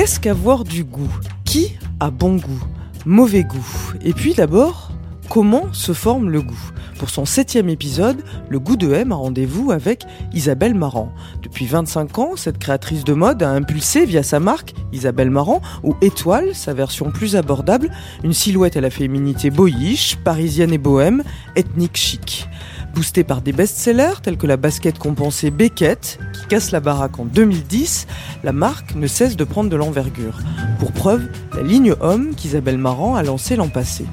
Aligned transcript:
Qu'est-ce 0.00 0.18
qu'avoir 0.18 0.64
du 0.64 0.82
goût? 0.82 1.14
Qui 1.44 1.76
a 2.00 2.10
bon 2.10 2.36
goût? 2.36 2.64
Mauvais 3.04 3.44
goût 3.44 3.92
Et 4.02 4.14
puis 4.14 4.32
d'abord, 4.32 4.92
comment 5.28 5.70
se 5.74 5.92
forme 5.92 6.30
le 6.30 6.40
goût? 6.40 6.70
Pour 6.98 7.10
son 7.10 7.26
septième 7.26 7.68
épisode, 7.68 8.24
le 8.48 8.58
goût 8.58 8.78
de 8.78 8.90
M 8.94 9.12
a 9.12 9.16
rendez-vous 9.16 9.72
avec 9.72 10.04
Isabelle 10.32 10.74
Marant. 10.74 11.12
Depuis 11.42 11.66
25 11.66 12.18
ans, 12.18 12.30
cette 12.36 12.56
créatrice 12.56 13.04
de 13.04 13.12
mode 13.12 13.42
a 13.42 13.50
impulsé 13.50 14.06
via 14.06 14.22
sa 14.22 14.40
marque 14.40 14.72
Isabelle 14.90 15.28
Marant 15.28 15.60
ou 15.82 15.94
Étoile, 16.00 16.54
sa 16.54 16.72
version 16.72 17.10
plus 17.10 17.36
abordable, 17.36 17.90
une 18.24 18.32
silhouette 18.32 18.78
à 18.78 18.80
la 18.80 18.88
féminité 18.88 19.50
boyish, 19.50 20.16
parisienne 20.24 20.72
et 20.72 20.78
bohème, 20.78 21.22
ethnique 21.56 21.98
chic. 21.98 22.48
Boostée 22.94 23.24
par 23.24 23.40
des 23.40 23.52
best-sellers 23.52 24.20
tels 24.22 24.36
que 24.36 24.46
la 24.46 24.56
basket 24.56 24.98
compensée 24.98 25.50
Beckett, 25.50 26.18
qui 26.32 26.46
casse 26.48 26.70
la 26.70 26.80
baraque 26.80 27.18
en 27.18 27.24
2010, 27.24 28.06
la 28.42 28.52
marque 28.52 28.94
ne 28.94 29.06
cesse 29.06 29.36
de 29.36 29.44
prendre 29.44 29.70
de 29.70 29.76
l'envergure. 29.76 30.38
Pour 30.78 30.92
preuve, 30.92 31.28
la 31.54 31.62
ligne 31.62 31.94
homme 32.00 32.34
qu'Isabelle 32.34 32.78
Marant 32.78 33.14
a 33.14 33.22
lancée 33.22 33.56
l'an 33.56 33.68
passé. 33.68 34.04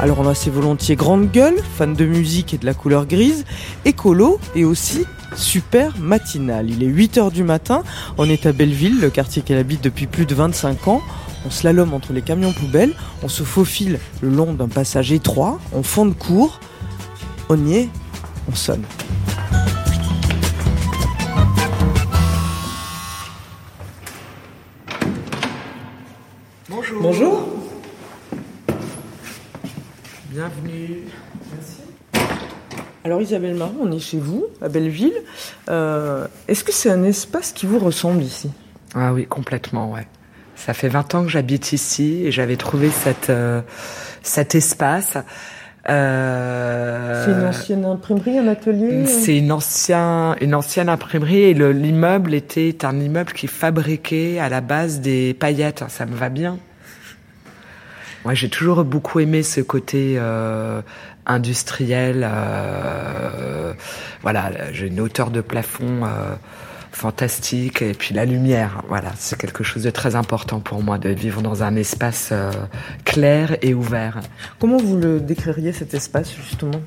Alors 0.00 0.20
on 0.20 0.28
a 0.28 0.34
ses 0.34 0.50
volontiers 0.50 0.94
grande 0.94 1.30
gueule, 1.30 1.56
fan 1.76 1.94
de 1.94 2.04
musique 2.04 2.54
et 2.54 2.58
de 2.58 2.66
la 2.66 2.74
couleur 2.74 3.04
grise, 3.04 3.44
écolo 3.84 4.38
et 4.54 4.64
aussi 4.64 5.04
super 5.36 5.98
matinal. 5.98 6.70
Il 6.70 6.82
est 6.82 6.88
8h 6.88 7.32
du 7.32 7.42
matin, 7.42 7.82
on 8.16 8.30
est 8.30 8.46
à 8.46 8.52
Belleville, 8.52 9.00
le 9.00 9.10
quartier 9.10 9.42
qu'elle 9.42 9.58
habite 9.58 9.82
depuis 9.82 10.06
plus 10.06 10.24
de 10.24 10.34
25 10.34 10.88
ans. 10.88 11.02
On 11.46 11.50
slalom 11.50 11.94
entre 11.94 12.12
les 12.12 12.22
camions 12.22 12.52
poubelles, 12.52 12.94
on 13.22 13.28
se 13.28 13.42
faufile 13.42 13.98
le 14.20 14.28
long 14.28 14.52
d'un 14.52 14.68
passage 14.68 15.12
étroit, 15.12 15.58
on 15.72 15.82
fond 15.82 16.06
de 16.06 16.12
cours, 16.12 16.60
on 17.48 17.66
y 17.66 17.76
est, 17.76 17.88
on 18.50 18.54
sonne. 18.54 18.82
Bonjour. 26.68 27.02
Bonjour. 27.02 27.48
Bienvenue. 30.30 31.04
Alors 33.04 33.22
Isabelle 33.22 33.54
Marron, 33.54 33.74
on 33.80 33.92
est 33.92 33.98
chez 34.00 34.18
vous, 34.18 34.44
à 34.60 34.68
Belleville. 34.68 35.14
Euh, 35.70 36.26
Est-ce 36.46 36.62
que 36.62 36.72
c'est 36.72 36.90
un 36.90 37.04
espace 37.04 37.52
qui 37.52 37.64
vous 37.64 37.78
ressemble 37.78 38.22
ici? 38.22 38.50
Ah 38.94 39.14
oui, 39.14 39.26
complètement, 39.26 39.92
ouais. 39.92 40.06
Ça 40.66 40.74
fait 40.74 40.88
20 40.88 41.14
ans 41.14 41.22
que 41.24 41.30
j'habite 41.30 41.72
ici 41.72 42.22
et 42.26 42.32
j'avais 42.32 42.56
trouvé 42.56 42.90
cette, 42.90 43.30
euh, 43.30 43.60
cet 44.22 44.54
espace. 44.54 45.16
Euh, 45.88 47.24
C'est 47.24 47.32
une 47.32 47.46
ancienne 47.46 47.84
imprimerie, 47.84 48.38
un 48.38 48.48
atelier 48.48 49.06
C'est 49.06 49.38
une, 49.38 49.52
ancien, 49.52 50.36
une 50.40 50.54
ancienne 50.54 50.88
imprimerie 50.88 51.42
et 51.44 51.54
le- 51.54 51.72
l'immeuble 51.72 52.34
était 52.34 52.84
un 52.84 52.98
immeuble 53.00 53.32
qui 53.32 53.46
fabriquait 53.46 54.38
à 54.38 54.48
la 54.48 54.60
base 54.60 55.00
des 55.00 55.32
paillettes. 55.34 55.84
Ça 55.88 56.04
me 56.04 56.14
va 56.14 56.28
bien. 56.28 56.58
Moi, 58.24 58.34
j'ai 58.34 58.50
toujours 58.50 58.84
beaucoup 58.84 59.20
aimé 59.20 59.42
ce 59.42 59.60
côté 59.62 60.16
euh, 60.18 60.82
industriel. 61.24 62.26
euh, 62.30 63.72
voilà, 64.22 64.50
j'ai 64.72 64.88
une 64.88 65.00
hauteur 65.00 65.30
de 65.30 65.40
plafond 65.40 66.04
euh, 66.04 66.34
fantastique 66.98 67.80
et 67.80 67.94
puis 67.94 68.12
la 68.12 68.24
lumière. 68.24 68.82
Voilà, 68.88 69.12
c'est 69.16 69.38
quelque 69.38 69.62
chose 69.62 69.84
de 69.84 69.90
très 69.90 70.16
important 70.16 70.58
pour 70.58 70.82
moi 70.82 70.98
de 70.98 71.10
vivre 71.10 71.40
dans 71.42 71.62
un 71.62 71.76
espace 71.76 72.30
euh, 72.32 72.50
clair 73.04 73.56
et 73.62 73.72
ouvert. 73.72 74.20
Comment 74.58 74.78
vous 74.78 74.96
le 74.96 75.20
décririez 75.20 75.72
cet 75.72 75.94
espace 75.94 76.34
justement? 76.34 76.80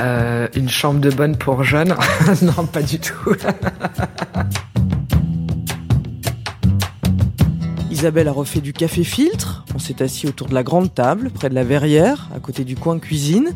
Euh, 0.00 0.48
une 0.56 0.70
chambre 0.70 1.00
de 1.00 1.10
bonne 1.10 1.36
pour 1.36 1.64
jeunes 1.64 1.94
Non, 2.42 2.64
pas 2.64 2.80
du 2.80 2.98
tout. 2.98 3.36
Isabelle 7.90 8.28
a 8.28 8.32
refait 8.32 8.62
du 8.62 8.72
café 8.72 9.04
filtre. 9.04 9.66
On 9.74 9.78
s'est 9.78 10.02
assis 10.02 10.26
autour 10.26 10.48
de 10.48 10.54
la 10.54 10.62
grande 10.62 10.94
table, 10.94 11.28
près 11.30 11.50
de 11.50 11.54
la 11.54 11.62
verrière, 11.62 12.30
à 12.34 12.40
côté 12.40 12.64
du 12.64 12.74
coin 12.74 12.98
cuisine. 12.98 13.50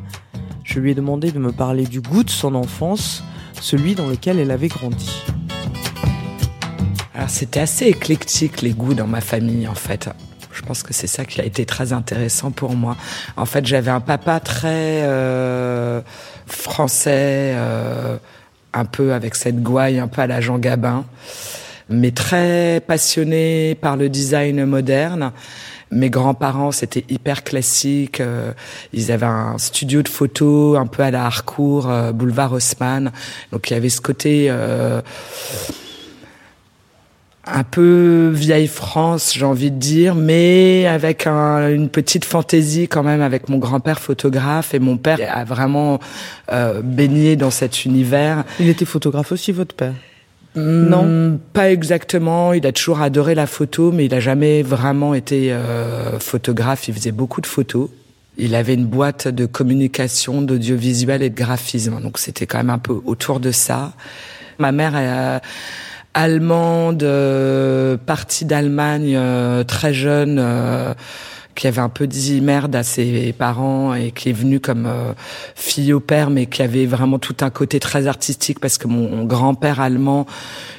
Je 0.63 0.79
lui 0.79 0.91
ai 0.91 0.95
demandé 0.95 1.33
de 1.33 1.39
me 1.39 1.53
parler 1.53 1.85
du 1.85 2.03
goût 2.03 2.23
de 2.23 2.29
son 2.31 2.55
enfance, 2.55 3.25
celui 3.61 3.95
dans 3.95 4.09
lequel 4.09 4.39
elle 4.39 4.51
avait 4.51 4.69
grandi. 4.69 5.23
Alors 7.15 7.31
c'était 7.31 7.61
assez 7.61 7.87
éclectique 7.87 8.63
les 8.63 8.73
goûts 8.73 8.95
dans 8.95 9.07
ma 9.07 9.21
famille 9.21 9.67
en 9.67 9.75
fait. 9.75 10.09
Je 10.57 10.63
pense 10.63 10.83
que 10.83 10.95
c'est 10.95 11.07
ça 11.07 11.25
qui 11.25 11.41
a 11.41 11.45
été 11.45 11.67
très 11.67 11.93
intéressant 11.93 12.51
pour 12.51 12.75
moi. 12.75 12.97
En 13.37 13.45
fait, 13.45 13.67
j'avais 13.67 13.91
un 13.91 14.01
papa 14.01 14.41
très 14.41 15.03
euh, 15.05 16.01
français, 16.47 17.53
euh, 17.55 18.17
un 18.73 18.85
peu 18.87 19.13
avec 19.13 19.35
cette 19.35 19.63
gouaille, 19.63 19.99
un 19.99 20.09
peu 20.09 20.23
à 20.23 20.27
la 20.27 20.41
Jean 20.41 20.59
Gabin, 20.59 21.05
mais 21.91 22.11
très 22.11 22.81
passionné 22.87 23.75
par 23.75 23.97
le 23.97 24.09
design 24.09 24.65
moderne. 24.65 25.33
Mes 25.93 26.11
grands-parents, 26.11 26.73
c'était 26.73 27.05
hyper 27.09 27.45
classique. 27.45 28.21
euh, 28.21 28.53
ils 28.93 29.13
avaient 29.13 29.27
un 29.27 29.57
studio 29.59 30.03
de 30.03 30.09
photos 30.09 30.77
un 30.79 30.87
peu 30.87 31.03
à 31.05 31.11
la 31.13 31.25
Harcourt, 31.27 31.89
euh, 31.89 32.13
boulevard 32.13 32.53
Haussmann. 32.53 33.13
Donc 33.53 33.71
il 33.71 33.75
y 33.75 33.77
avait 33.77 33.89
ce 33.89 34.01
côté 34.01 34.49
euh, 34.51 35.01
un 37.49 37.63
peu 37.63 38.31
vieille 38.35 38.67
France, 38.67 39.33
j'ai 39.35 39.45
envie 39.45 39.71
de 39.71 39.79
dire, 39.79 40.17
mais 40.17 40.87
avec 40.89 41.29
un- 41.29 41.69
une 41.71 41.89
petite 41.89 42.25
fantaisie 42.25 42.89
quand 42.89 43.05
même 43.05 43.23
avec 43.23 43.49
mon 43.49 43.59
grand-père 43.59 44.01
photographe 44.01 44.75
et 44.75 44.81
mon 44.81 44.97
père 44.97 45.19
a 45.33 45.45
vraiment 45.45 46.01
euh, 46.53 46.83
baigné 46.83 47.37
dans 47.37 47.53
cet 47.53 47.85
univers. 47.85 48.43
Il 48.59 48.69
était 48.69 48.85
photographe 48.85 49.31
aussi, 49.31 49.53
votre 49.53 49.77
père? 49.77 49.95
Non, 50.57 51.05
Non. 51.05 51.39
pas 51.53 51.71
exactement. 51.71 52.53
Il 52.53 52.67
a 52.67 52.73
toujours 52.73 53.01
adoré 53.03 53.35
la 53.35 53.47
photo, 53.47 53.93
mais 53.93 54.07
il 54.07 54.15
a 54.15 54.21
jamais 54.21 54.63
vraiment 54.63 55.15
été 55.15 55.53
euh, 55.53 56.19
photographe. 56.19 56.89
Il 56.89 56.95
faisait 56.95 57.13
beaucoup 57.13 57.41
de 57.41 57.47
photos. 57.47 57.91
Il 58.39 58.55
avait 58.55 58.75
une 58.75 58.87
boîte 58.87 59.29
de 59.29 59.47
communication, 59.47 60.43
d'audiovisuel 60.43 61.23
et 61.23 61.31
de 61.31 61.35
graphisme, 61.35 62.01
donc 62.03 62.19
c'était 62.19 62.47
quand 62.47 62.59
même 62.59 62.71
un 62.71 62.79
peu 62.79 63.01
autour 63.07 63.41
de 63.41 63.51
ça. 63.51 63.93
Ma 64.59 64.73
mère 64.73 64.95
est 64.97 65.41
allemande, 66.13 67.03
euh, 67.03 67.97
partie 67.97 68.45
d'Allemagne 68.45 69.15
euh, 69.17 69.65
très 69.65 69.95
jeune. 69.95 70.39
Qui 71.57 71.67
avait 71.67 71.81
un 71.81 71.89
peu 71.89 72.07
dit 72.07 72.41
merde 72.41 72.77
à 72.77 72.85
ses 72.85 73.33
parents 73.33 73.95
et 73.95 74.13
qui 74.13 74.29
est 74.29 74.33
venue 74.33 74.61
comme 74.61 74.87
euh, 74.87 75.13
fille 75.57 75.93
au 75.93 76.01
père, 76.01 76.31
mais 76.31 76.47
qui 76.47 76.63
avait 76.63 76.87
vraiment 76.87 77.19
tout 77.19 77.37
un 77.41 77.51
côté 77.51 77.81
très 77.81 78.07
artistique 78.07 78.61
parce 78.61 78.79
que 78.79 78.87
mon 78.87 79.25
grand-père 79.25 79.81
allemand, 79.81 80.27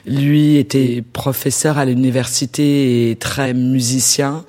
lui, 0.06 0.58
était 0.58 1.04
professeur 1.12 1.78
à 1.78 1.86
l'université 1.86 3.10
et 3.10 3.16
très 3.16 3.54
musicien. 3.54 4.46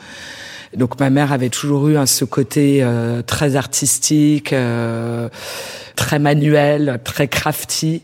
Donc 0.77 1.01
ma 1.01 1.09
mère 1.09 1.33
avait 1.33 1.49
toujours 1.49 1.89
eu 1.89 1.97
un, 1.97 2.07
ce 2.07 2.25
côté 2.27 2.81
euh, 2.83 3.23
très 3.23 3.57
artistique, 3.57 4.53
euh, 4.53 5.29
très 5.97 6.19
manuel, 6.19 7.01
très 7.05 7.27
crafty. 7.27 8.03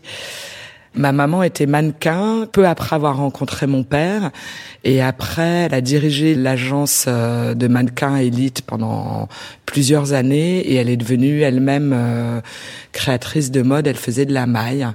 Ma 0.97 1.11
maman 1.11 1.43
était 1.43 1.65
mannequin 1.65 2.47
peu 2.49 2.65
après 2.65 2.95
avoir 2.95 3.17
rencontré 3.17 3.67
mon 3.67 3.83
père 3.83 4.31
et 4.85 5.01
après 5.01 5.65
elle 5.65 5.73
a 5.73 5.81
dirigé 5.81 6.35
l'agence 6.35 7.05
euh, 7.07 7.53
de 7.53 7.67
mannequins 7.67 8.15
élite 8.15 8.61
pendant 8.61 9.27
plusieurs 9.65 10.13
années 10.13 10.59
et 10.59 10.75
elle 10.75 10.89
est 10.89 10.97
devenue 10.97 11.41
elle-même 11.41 11.91
euh, 11.93 12.39
créatrice 12.93 13.51
de 13.51 13.61
mode, 13.61 13.87
elle 13.87 13.97
faisait 13.97 14.25
de 14.25 14.33
la 14.33 14.45
maille. 14.45 14.87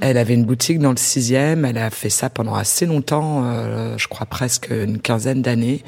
Elle 0.00 0.16
avait 0.16 0.34
une 0.34 0.44
boutique 0.44 0.78
dans 0.78 0.92
le 0.92 0.96
sixième, 0.96 1.64
elle 1.64 1.78
a 1.78 1.90
fait 1.90 2.10
ça 2.10 2.30
pendant 2.30 2.54
assez 2.54 2.86
longtemps, 2.86 3.42
euh, 3.44 3.98
je 3.98 4.08
crois 4.08 4.26
presque 4.26 4.70
une 4.70 4.98
quinzaine 4.98 5.42
d'années. 5.42 5.82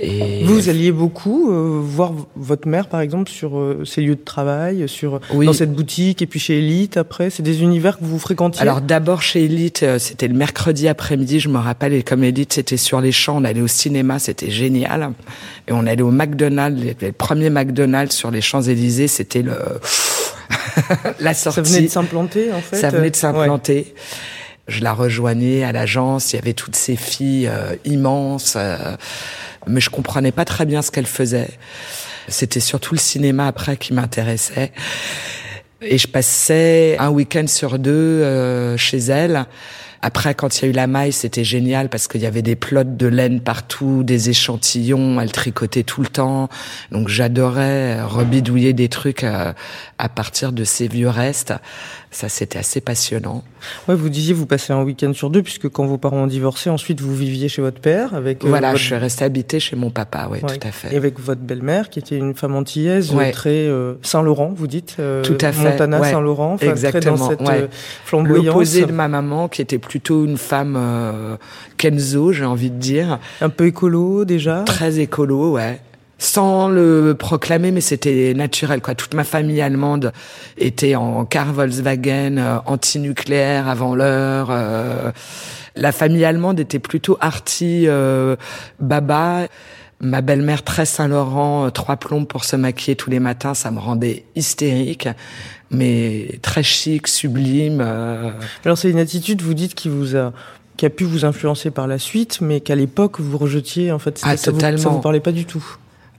Et 0.00 0.44
Vous 0.44 0.68
alliez 0.68 0.92
beaucoup 0.92 1.50
euh, 1.50 1.80
voir 1.82 2.12
votre 2.36 2.68
mère, 2.68 2.88
par 2.88 3.00
exemple, 3.00 3.30
sur 3.30 3.58
euh, 3.58 3.84
ses 3.84 4.00
lieux 4.00 4.14
de 4.14 4.24
travail, 4.24 4.88
sur 4.88 5.20
Oui. 5.34 5.46
dans 5.46 5.52
cette 5.52 5.72
boutique, 5.72 6.22
et 6.22 6.26
puis 6.26 6.38
chez 6.38 6.58
Elite. 6.58 6.96
Après, 6.96 7.30
c'est 7.30 7.42
des 7.42 7.62
univers 7.62 7.98
que 7.98 8.04
vous 8.04 8.18
fréquentiez? 8.18 8.62
Alors 8.62 8.80
d'abord 8.80 9.22
chez 9.22 9.44
Elite, 9.44 9.82
euh, 9.82 9.98
c'était 9.98 10.28
le 10.28 10.34
mercredi 10.34 10.86
après-midi, 10.88 11.40
je 11.40 11.48
me 11.48 11.58
rappelle, 11.58 11.92
et 11.94 12.02
comme 12.02 12.22
Elite 12.22 12.52
c'était 12.52 12.76
sur 12.76 13.00
les 13.00 13.12
champs, 13.12 13.38
on 13.38 13.44
allait 13.44 13.60
au 13.60 13.66
cinéma, 13.66 14.18
c'était 14.18 14.50
génial. 14.50 15.12
Et 15.66 15.72
on 15.72 15.86
allait 15.86 16.02
au 16.02 16.10
McDonald's, 16.10 16.80
les, 16.82 16.96
les 17.00 17.12
premiers 17.12 17.50
McDonald's 17.50 18.14
sur 18.14 18.30
les 18.30 18.40
Champs-Élysées, 18.40 19.08
c'était 19.08 19.42
le 19.42 19.54
la 21.20 21.34
sortie. 21.34 21.56
ça 21.56 21.62
venait 21.62 21.86
de 21.86 21.90
s'implanter, 21.92 22.52
en 22.52 22.60
fait. 22.60 22.76
Ça 22.76 22.90
venait 22.90 23.10
de 23.10 23.16
euh, 23.16 23.18
s'implanter. 23.18 23.94
Je 24.68 24.82
la 24.82 24.92
rejoignais 24.92 25.64
à 25.64 25.72
l'agence, 25.72 26.32
il 26.32 26.36
y 26.36 26.38
avait 26.38 26.52
toutes 26.52 26.76
ces 26.76 26.94
filles 26.94 27.48
euh, 27.48 27.74
immenses, 27.86 28.54
euh, 28.56 28.96
mais 29.66 29.80
je 29.80 29.88
comprenais 29.88 30.30
pas 30.30 30.44
très 30.44 30.66
bien 30.66 30.82
ce 30.82 30.90
qu'elles 30.90 31.06
faisaient. 31.06 31.50
C'était 32.28 32.60
surtout 32.60 32.94
le 32.94 33.00
cinéma 33.00 33.46
après 33.46 33.78
qui 33.78 33.94
m'intéressait. 33.94 34.72
Et 35.80 35.96
je 35.96 36.06
passais 36.06 36.96
un 36.98 37.08
week-end 37.08 37.46
sur 37.46 37.78
deux 37.78 37.90
euh, 37.92 38.76
chez 38.76 38.98
elle. 38.98 39.46
Après, 40.02 40.34
quand 40.34 40.58
il 40.58 40.64
y 40.64 40.68
a 40.68 40.70
eu 40.70 40.74
la 40.74 40.86
maille, 40.86 41.12
c'était 41.12 41.44
génial 41.44 41.88
parce 41.88 42.06
qu'il 42.08 42.20
y 42.20 42.26
avait 42.26 42.42
des 42.42 42.56
plots 42.56 42.84
de 42.84 43.06
laine 43.06 43.40
partout, 43.40 44.02
des 44.04 44.30
échantillons, 44.30 45.20
elle 45.20 45.32
tricotait 45.32 45.82
tout 45.82 46.02
le 46.02 46.08
temps. 46.08 46.48
Donc 46.92 47.08
j'adorais 47.08 48.02
rebidouiller 48.02 48.72
des 48.72 48.88
trucs 48.88 49.24
à, 49.24 49.54
à 49.98 50.08
partir 50.08 50.52
de 50.52 50.64
ces 50.64 50.88
vieux 50.88 51.08
restes. 51.08 51.52
Ça, 52.10 52.28
c'était 52.30 52.58
assez 52.58 52.80
passionnant. 52.80 53.44
Ouais, 53.86 53.94
vous 53.94 54.08
disiez 54.08 54.32
vous 54.32 54.46
passez 54.46 54.72
un 54.72 54.82
week-end 54.82 55.12
sur 55.12 55.28
deux 55.28 55.42
puisque 55.42 55.68
quand 55.68 55.84
vos 55.84 55.98
parents 55.98 56.22
ont 56.22 56.26
divorcé, 56.26 56.70
ensuite 56.70 57.00
vous 57.02 57.14
viviez 57.14 57.48
chez 57.48 57.60
votre 57.60 57.80
père 57.80 58.14
avec. 58.14 58.44
euh, 58.44 58.48
voilà, 58.48 58.68
votre... 58.68 58.80
je 58.80 58.86
suis 58.86 58.94
restée 58.94 59.24
habitée 59.24 59.60
chez 59.60 59.76
mon 59.76 59.90
papa, 59.90 60.28
oui, 60.30 60.38
Ouais. 60.42 60.58
tout 60.58 60.66
à 60.66 60.70
fait. 60.70 60.92
Et 60.94 60.96
avec 60.96 61.18
votre 61.20 61.40
belle-mère 61.42 61.90
qui 61.90 61.98
était 61.98 62.16
une 62.16 62.34
femme 62.34 62.54
antillaise, 62.54 63.12
Ouais. 63.12 63.30
très 63.32 63.50
euh, 63.50 63.94
Saint-Laurent, 64.02 64.52
vous 64.56 64.66
dites. 64.68 64.96
euh, 65.00 65.22
Tout 65.22 65.36
à 65.40 65.52
fait, 65.52 65.70
Montana, 65.70 66.00
ouais. 66.00 66.10
Saint-Laurent, 66.10 66.54
enfin, 66.54 66.56
très 66.56 66.66
dans 66.68 66.72
Exactement, 66.72 67.28
cette 67.28 67.40
euh, 67.42 67.66
flamboyance. 68.04 68.46
L'opposé 68.46 68.86
de 68.86 68.92
ma 68.92 69.08
maman, 69.08 69.48
qui 69.48 69.60
était 69.60 69.78
plutôt 69.88 70.24
une 70.24 70.38
femme 70.38 70.76
euh, 70.78 71.36
Kenzo, 71.78 72.32
j'ai 72.32 72.44
envie 72.44 72.70
de 72.70 72.76
dire, 72.78 73.18
Un 73.40 73.48
peu 73.48 73.66
écolo 73.66 74.24
déjà. 74.24 74.62
très 74.64 75.00
écolo, 75.00 75.52
ouais. 75.52 75.80
Sans 76.20 76.68
le 76.68 77.14
proclamer, 77.18 77.70
mais 77.70 77.80
c'était 77.80 78.34
naturel, 78.34 78.80
quoi. 78.80 78.94
Toute 78.96 79.14
ma 79.14 79.22
famille 79.24 79.60
allemande 79.60 80.12
était 80.56 80.96
en 80.96 81.24
car 81.24 81.52
Volkswagen, 81.52 82.38
euh, 82.38 82.58
anti-nucléaire 82.66 83.68
avant 83.68 83.94
l'heure. 83.94 84.48
euh. 84.50 85.12
la 85.76 85.92
famille 85.92 86.24
allemande 86.24 86.58
était 86.60 86.80
plutôt 86.80 87.16
arty, 87.20 87.84
euh, 87.86 88.36
baba. 88.80 89.46
Ma 90.00 90.20
belle-mère 90.20 90.62
très 90.62 90.86
Saint-Laurent, 90.86 91.66
euh, 91.66 91.70
trois 91.70 91.96
plombes 91.96 92.26
pour 92.28 92.44
se 92.44 92.54
maquiller 92.54 92.94
tous 92.96 93.10
les 93.10 93.18
matins, 93.18 93.54
ça 93.54 93.72
me 93.72 93.80
rendait 93.80 94.24
hystérique, 94.36 95.08
mais 95.70 96.38
très 96.42 96.62
chic, 96.62 97.08
sublime. 97.08 97.80
euh. 97.84 98.30
Alors 98.64 98.78
c'est 98.78 98.90
une 98.90 98.98
attitude, 98.98 99.42
vous 99.42 99.54
dites, 99.54 99.74
qui 99.74 99.88
vous 99.88 100.16
a 100.16 100.32
qui 100.76 100.86
a 100.86 100.90
pu 100.90 101.02
vous 101.02 101.24
influencer 101.24 101.72
par 101.72 101.88
la 101.88 101.98
suite, 101.98 102.40
mais 102.40 102.60
qu'à 102.60 102.76
l'époque 102.76 103.18
vous 103.20 103.36
rejetiez 103.36 103.90
en 103.90 103.98
fait. 103.98 104.20
Ah, 104.22 104.36
ça 104.36 104.52
vous- 104.52 104.60
Ça 104.60 104.68
totalement. 104.70 104.90
vous 104.92 105.00
parlait 105.00 105.18
pas 105.20 105.32
du 105.32 105.44
tout. 105.44 105.64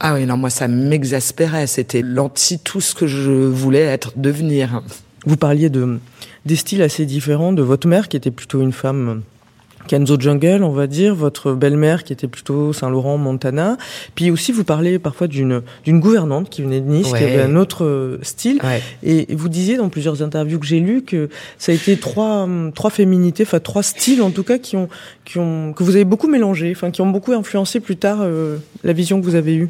Ah 0.01 0.13
oui, 0.15 0.25
non, 0.25 0.35
moi 0.37 0.49
ça 0.49 0.67
m'exaspérait. 0.67 1.65
C'était 1.67 2.01
l'anti 2.01 2.59
tout 2.59 2.81
ce 2.81 2.93
que 2.93 3.07
je 3.07 3.31
voulais 3.31 3.79
être, 3.81 4.11
devenir. 4.17 4.81
Vous 5.25 5.37
parliez 5.37 5.69
de 5.69 5.99
des 6.45 6.55
styles 6.57 6.81
assez 6.81 7.05
différents 7.05 7.53
de 7.53 7.61
votre 7.61 7.87
mère 7.87 8.07
qui 8.09 8.17
était 8.17 8.31
plutôt 8.31 8.61
une 8.61 8.71
femme 8.73 9.21
Kenzo 9.89 10.19
Jungle, 10.19 10.61
on 10.61 10.69
va 10.69 10.85
dire, 10.85 11.15
votre 11.15 11.53
belle-mère 11.53 12.03
qui 12.03 12.13
était 12.13 12.27
plutôt 12.27 12.73
Saint-Laurent, 12.73 13.17
Montana. 13.17 13.75
Puis 14.13 14.29
aussi, 14.29 14.51
vous 14.51 14.63
parlez 14.63 14.99
parfois 14.99 15.25
d'une 15.25 15.63
d'une 15.83 15.99
gouvernante 15.99 16.51
qui 16.51 16.61
venait 16.61 16.79
de 16.79 16.87
Nice, 16.87 17.07
qui 17.07 17.23
avait 17.23 17.41
un 17.41 17.55
autre 17.55 17.85
euh, 17.85 18.19
style. 18.21 18.59
Ouais. 18.63 18.83
Et 19.01 19.33
vous 19.33 19.49
disiez 19.49 19.77
dans 19.77 19.89
plusieurs 19.89 20.21
interviews 20.21 20.59
que 20.59 20.67
j'ai 20.67 20.79
lues 20.79 21.01
que 21.01 21.29
ça 21.57 21.71
a 21.71 21.75
été 21.75 21.97
trois 21.97 22.43
hum, 22.43 22.71
trois 22.71 22.91
féminités, 22.91 23.41
enfin 23.41 23.59
trois 23.59 23.81
styles 23.81 24.21
en 24.21 24.29
tout 24.29 24.43
cas 24.43 24.59
qui 24.59 24.77
ont 24.77 24.89
qui 25.25 25.39
ont 25.39 25.73
que 25.73 25.81
vous 25.81 25.95
avez 25.95 26.05
beaucoup 26.05 26.27
mélangé, 26.27 26.71
enfin 26.75 26.91
qui 26.91 27.01
ont 27.01 27.09
beaucoup 27.09 27.33
influencé 27.33 27.79
plus 27.79 27.97
tard 27.97 28.19
euh, 28.21 28.57
la 28.83 28.93
vision 28.93 29.19
que 29.19 29.25
vous 29.25 29.35
avez 29.35 29.55
eue. 29.55 29.69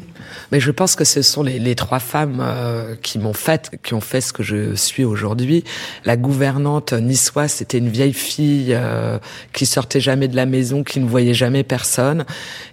Mais 0.52 0.60
je 0.60 0.70
pense 0.70 0.96
que 0.96 1.04
ce 1.04 1.22
sont 1.22 1.42
les, 1.42 1.58
les 1.58 1.74
trois 1.74 1.98
femmes 1.98 2.40
euh, 2.42 2.94
qui 3.00 3.18
m'ont 3.18 3.32
fait, 3.32 3.70
qui 3.82 3.94
ont 3.94 4.02
fait 4.02 4.20
ce 4.20 4.34
que 4.34 4.42
je 4.42 4.74
suis 4.74 5.04
aujourd'hui. 5.04 5.64
La 6.04 6.18
gouvernante 6.18 6.92
niçoise, 6.92 7.52
c'était 7.52 7.78
une 7.78 7.88
vieille 7.88 8.12
fille 8.12 8.74
euh, 8.74 9.18
qui 9.54 9.64
sortait 9.64 10.00
jamais 10.00 10.09
de 10.16 10.36
la 10.36 10.46
maison, 10.46 10.82
qui 10.84 11.00
ne 11.00 11.06
voyait 11.08 11.34
jamais 11.34 11.62
personne. 11.62 12.24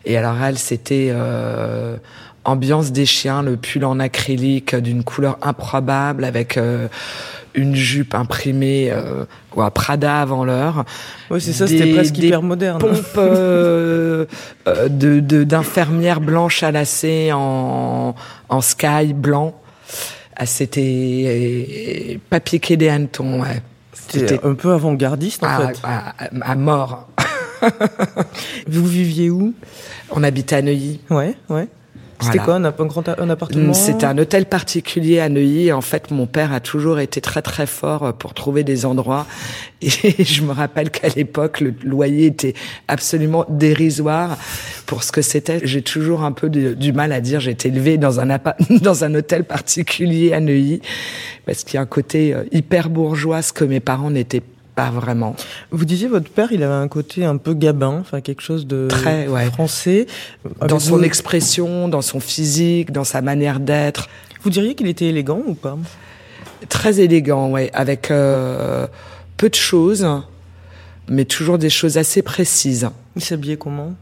Et 0.05 0.17
alors 0.17 0.35
elle, 0.43 0.57
c'était 0.57 1.09
euh, 1.11 1.97
ambiance 2.43 2.91
des 2.91 3.05
chiens, 3.05 3.41
le 3.43 3.57
pull 3.57 3.83
en 3.85 3.99
acrylique 3.99 4.75
d'une 4.75 5.03
couleur 5.03 5.37
improbable, 5.41 6.23
avec 6.23 6.57
euh, 6.57 6.87
une 7.55 7.75
jupe 7.75 8.13
imprimée 8.15 8.89
euh, 8.91 9.25
ou 9.55 9.61
à 9.61 9.71
Prada 9.71 10.21
avant 10.21 10.45
l'heure. 10.45 10.85
Oui, 11.31 11.41
c'est 11.41 11.53
ça, 11.53 11.65
c'était 11.67 11.91
presque 11.93 12.13
des 12.15 12.27
hyper 12.27 12.41
moderne. 12.43 12.77
Pompe 12.79 12.95
euh, 13.17 14.25
euh, 14.67 14.87
de 14.89 15.19
de- 15.19 15.43
d'infirmière 15.43 16.21
blanche 16.21 16.61
à 16.63 16.71
lacets 16.71 17.31
en 17.33 18.15
en 18.49 18.61
sky 18.61 19.13
blanc. 19.13 19.59
Ah, 20.35 20.45
c'était 20.45 22.19
pas 22.29 22.39
piqué 22.39 22.77
des 22.77 22.89
hannetons, 22.89 23.41
ouais. 23.41 23.61
C'était 24.09 24.39
un 24.45 24.53
peu 24.53 24.71
avant-gardiste 24.71 25.43
en 25.43 25.47
à, 25.47 25.67
fait. 25.69 25.79
à- 25.83 26.13
à 26.41 26.55
mort. 26.55 27.09
Vous 28.67 28.85
viviez 28.85 29.29
où? 29.29 29.53
On 30.11 30.23
habitait 30.23 30.55
à 30.57 30.61
Neuilly. 30.61 30.99
Ouais, 31.09 31.35
ouais. 31.49 31.67
C'était 32.19 32.39
Voilà. 32.39 32.43
quoi 32.45 32.55
un, 32.55 32.65
un 32.83 32.85
grand 32.87 33.07
un 33.09 33.29
appartement? 33.29 33.73
C'était 33.73 34.05
un 34.07 34.17
hôtel 34.17 34.47
particulier 34.47 35.19
à 35.19 35.29
Neuilly. 35.29 35.71
En 35.71 35.81
fait, 35.81 36.09
mon 36.09 36.25
père 36.25 36.51
a 36.51 36.59
toujours 36.59 36.97
été 36.99 37.21
très 37.21 37.43
très 37.43 37.67
fort 37.67 38.11
pour 38.15 38.33
trouver 38.33 38.63
des 38.63 38.87
endroits. 38.87 39.27
Et 39.83 40.23
je 40.23 40.41
me 40.41 40.51
rappelle 40.51 40.89
qu'à 40.89 41.09
l'époque, 41.09 41.59
le 41.61 41.75
loyer 41.83 42.25
était 42.25 42.55
absolument 42.87 43.45
dérisoire 43.49 44.35
pour 44.87 45.03
ce 45.03 45.11
que 45.11 45.21
c'était. 45.21 45.59
J'ai 45.63 45.83
toujours 45.83 46.23
un 46.23 46.31
peu 46.31 46.49
de- 46.49 46.73
du 46.73 46.91
mal 46.91 47.11
à 47.11 47.21
dire 47.21 47.39
j'ai 47.39 47.51
été 47.51 47.67
élevé 47.67 47.99
dans 47.99 48.19
un 48.19 48.29
dans 48.81 49.03
un 49.03 49.13
hôtel 49.13 49.43
particulier 49.43 50.33
à 50.33 50.39
Neuilly 50.39 50.81
parce 51.45 51.63
qu'il 51.63 51.75
y 51.75 51.77
a 51.77 51.81
un 51.81 51.85
côté 51.85 52.33
euh, 52.33 52.45
hyper 52.51 52.89
bourgeois 52.89 53.43
ce 53.43 53.53
que 53.53 53.63
mes 53.63 53.79
parents 53.79 54.09
n'étaient 54.09 54.41
pas 54.41 54.47
vraiment. 54.85 55.35
Vous 55.71 55.85
disiez 55.85 56.07
votre 56.07 56.29
père, 56.29 56.51
il 56.51 56.63
avait 56.63 56.73
un 56.73 56.87
côté 56.87 57.25
un 57.25 57.37
peu 57.37 57.53
gabin, 57.53 57.97
enfin 57.99 58.21
quelque 58.21 58.41
chose 58.41 58.67
de 58.67 58.87
Très, 58.87 59.27
ouais. 59.27 59.45
français. 59.47 60.05
Dans 60.59 60.65
Avec 60.67 60.81
son 60.81 60.97
vous, 60.97 61.03
expression, 61.03 61.87
dans 61.87 62.01
son 62.01 62.19
physique, 62.19 62.91
dans 62.91 63.03
sa 63.03 63.21
manière 63.21 63.59
d'être. 63.59 64.07
vous 64.43 64.49
diriez 64.49 64.75
qu'il 64.75 64.87
était 64.87 65.05
élégant 65.07 65.41
ou 65.47 65.53
pas? 65.53 65.77
Très 66.69 66.99
élégant, 66.99 67.49
ouais, 67.51 67.69
avec 67.73 68.11
euh, 68.11 68.87
peu 69.37 69.49
de 69.49 69.55
choses, 69.55 70.07
mais 71.07 71.25
toujours 71.25 71.57
des 71.57 71.69
choses 71.69 71.97
assez 71.97 72.21
précises. 72.21 72.89
Il 73.15 73.23
s'habillait 73.23 73.57
comment? 73.57 73.93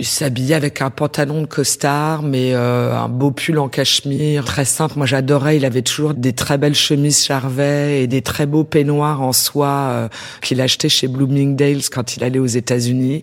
Il 0.00 0.06
s'habillait 0.06 0.54
avec 0.54 0.80
un 0.80 0.90
pantalon 0.90 1.40
de 1.40 1.46
costard, 1.46 2.22
mais 2.22 2.54
euh, 2.54 2.96
un 2.96 3.08
beau 3.08 3.32
pull 3.32 3.58
en 3.58 3.66
cachemire, 3.68 4.44
très 4.44 4.64
simple. 4.64 4.94
Moi, 4.96 5.06
j'adorais. 5.06 5.56
Il 5.56 5.64
avait 5.64 5.82
toujours 5.82 6.14
des 6.14 6.32
très 6.32 6.56
belles 6.56 6.76
chemises 6.76 7.24
Charvet 7.24 8.02
et 8.02 8.06
des 8.06 8.22
très 8.22 8.46
beaux 8.46 8.62
peignoirs 8.62 9.22
en 9.22 9.32
soie 9.32 9.88
euh, 9.90 10.08
qu'il 10.40 10.60
achetait 10.60 10.88
chez 10.88 11.08
Bloomingdale's 11.08 11.88
quand 11.88 12.16
il 12.16 12.22
allait 12.22 12.38
aux 12.38 12.46
États-Unis, 12.46 13.22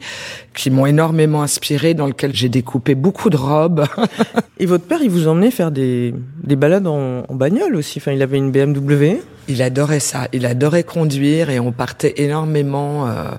qui 0.54 0.70
m'ont 0.70 0.86
énormément 0.86 1.44
inspiré, 1.44 1.94
dans 1.94 2.08
lequel 2.08 2.36
j'ai 2.36 2.50
découpé 2.50 2.94
beaucoup 2.94 3.30
de 3.30 3.38
robes. 3.38 3.86
Et 4.60 4.66
votre 4.66 4.84
père, 4.84 5.00
il 5.02 5.10
vous 5.10 5.30
emmenait 5.30 5.52
faire 5.52 5.72
des, 5.72 6.14
des 6.44 6.58
balades 6.58 6.88
en, 6.88 7.24
en 7.26 7.36
bagnole 7.36 7.78
aussi. 7.78 8.00
Enfin, 8.00 8.12
il 8.12 8.22
avait 8.22 8.38
une 8.38 8.52
BMW. 8.52 9.22
Il 9.48 9.62
adorait 9.62 10.02
ça. 10.02 10.28
Il 10.34 10.46
adorait 10.46 10.84
conduire 10.84 11.50
et 11.50 11.60
on 11.62 11.72
partait 11.72 12.16
énormément. 12.18 13.08
euh, 13.08 13.32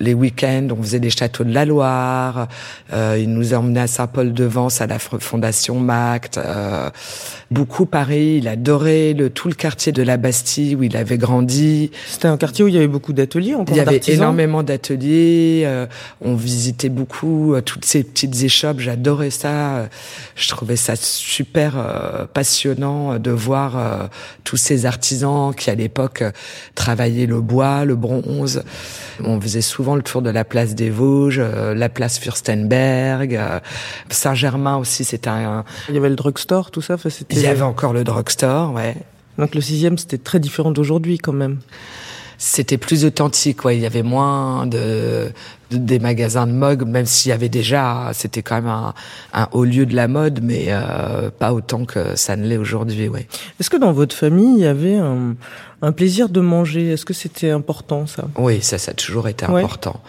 les 0.00 0.14
week-ends, 0.14 0.68
on 0.76 0.82
faisait 0.82 0.98
des 1.00 1.10
châteaux 1.10 1.44
de 1.44 1.52
la 1.52 1.64
Loire. 1.66 2.48
euh, 2.92 3.18
il 3.20 3.30
nous 3.32 3.52
emmenait 3.54 3.80
à 3.80 3.86
Saint-Paul-de-Vence 3.86 4.80
à 4.80 4.86
la 4.86 4.98
Fondation 4.98 5.78
Macte. 5.78 6.38
euh, 6.38 6.88
beaucoup 7.50 7.84
Paris. 7.84 8.36
Il 8.38 8.48
adorait 8.48 9.12
le 9.12 9.28
tout 9.30 9.48
le 9.48 9.54
quartier 9.54 9.92
de 9.92 10.02
la 10.02 10.16
Bastille 10.16 10.74
où 10.74 10.82
il 10.82 10.96
avait 10.96 11.18
grandi. 11.18 11.90
C'était 12.08 12.28
un 12.28 12.36
quartier 12.36 12.64
où 12.64 12.68
il 12.68 12.74
y 12.74 12.78
avait 12.78 12.88
beaucoup 12.88 13.12
d'ateliers 13.12 13.54
encore 13.54 13.74
Il 13.74 13.78
y 13.78 13.80
avait 13.80 14.00
énormément 14.08 14.62
d'ateliers. 14.62 15.64
euh, 15.66 15.86
on 16.22 16.34
visitait 16.34 16.88
beaucoup 16.88 17.54
euh, 17.54 17.60
toutes 17.60 17.84
ces 17.84 18.02
petites 18.02 18.42
échoppes. 18.42 18.80
J'adorais 18.80 19.30
ça. 19.30 19.76
euh, 19.76 19.86
Je 20.34 20.48
trouvais 20.48 20.76
ça 20.76 20.94
super 20.96 21.74
euh, 21.76 22.24
passionnant 22.32 23.18
de 23.18 23.30
voir 23.30 23.76
euh, 23.76 24.06
tous 24.44 24.56
ces 24.56 24.86
artisans 24.86 25.54
qui 25.54 25.68
à 25.70 25.74
l'époque 25.74 26.22
travaillaient 26.74 27.26
le 27.26 27.40
bois, 27.40 27.84
le 27.84 27.96
bronze. 27.96 28.62
On 29.24 29.40
faisait 29.40 29.60
souvent 29.60 29.89
le 29.96 30.02
tour 30.02 30.22
de 30.22 30.30
la 30.30 30.44
place 30.44 30.74
des 30.74 30.90
Vosges, 30.90 31.40
euh, 31.40 31.74
la 31.74 31.88
place 31.88 32.18
Furstenberg, 32.18 33.34
euh, 33.34 33.60
Saint-Germain 34.08 34.76
aussi. 34.76 35.04
C'était 35.04 35.30
un. 35.30 35.64
Il 35.88 35.94
y 35.94 35.98
avait 35.98 36.08
le 36.08 36.16
drugstore, 36.16 36.70
tout 36.70 36.82
ça. 36.82 36.94
Enfin, 36.94 37.10
c'était... 37.10 37.36
Il 37.36 37.42
y 37.42 37.46
avait 37.46 37.62
encore 37.62 37.92
le 37.92 38.04
drugstore, 38.04 38.72
ouais. 38.72 38.96
Donc 39.38 39.54
le 39.54 39.60
sixième, 39.60 39.96
c'était 39.96 40.18
très 40.18 40.38
différent 40.38 40.70
d'aujourd'hui 40.70 41.18
quand 41.18 41.32
même. 41.32 41.58
C'était 42.42 42.78
plus 42.78 43.04
authentique. 43.04 43.64
Ouais. 43.66 43.76
Il 43.76 43.82
y 43.82 43.86
avait 43.86 44.02
moins 44.02 44.66
de, 44.66 45.30
de- 45.70 45.76
des 45.76 45.98
magasins 45.98 46.46
de 46.46 46.52
mode, 46.52 46.88
même 46.88 47.04
s'il 47.04 47.28
y 47.28 47.32
avait 47.32 47.50
déjà, 47.50 48.10
c'était 48.14 48.40
quand 48.42 48.54
même 48.56 48.66
un, 48.68 48.94
un 49.34 49.46
haut 49.52 49.64
lieu 49.64 49.84
de 49.84 49.94
la 49.94 50.08
mode, 50.08 50.40
mais 50.42 50.68
euh, 50.68 51.30
pas 51.38 51.52
autant 51.52 51.84
que 51.84 52.16
ça 52.16 52.36
ne 52.36 52.46
l'est 52.46 52.56
aujourd'hui. 52.56 53.08
Ouais. 53.08 53.26
Est-ce 53.60 53.68
que 53.68 53.76
dans 53.76 53.92
votre 53.92 54.16
famille, 54.16 54.54
il 54.56 54.62
y 54.62 54.66
avait 54.66 54.96
un, 54.96 55.36
un 55.82 55.92
plaisir 55.92 56.30
de 56.30 56.40
manger? 56.40 56.88
Est-ce 56.92 57.04
que 57.04 57.12
c'était 57.14 57.50
important 57.50 58.06
ça? 58.06 58.24
Oui, 58.38 58.62
ça, 58.62 58.78
ça 58.78 58.92
a 58.92 58.94
toujours 58.94 59.28
été 59.28 59.44
Ouais. 59.46 59.60
important. 59.62 60.00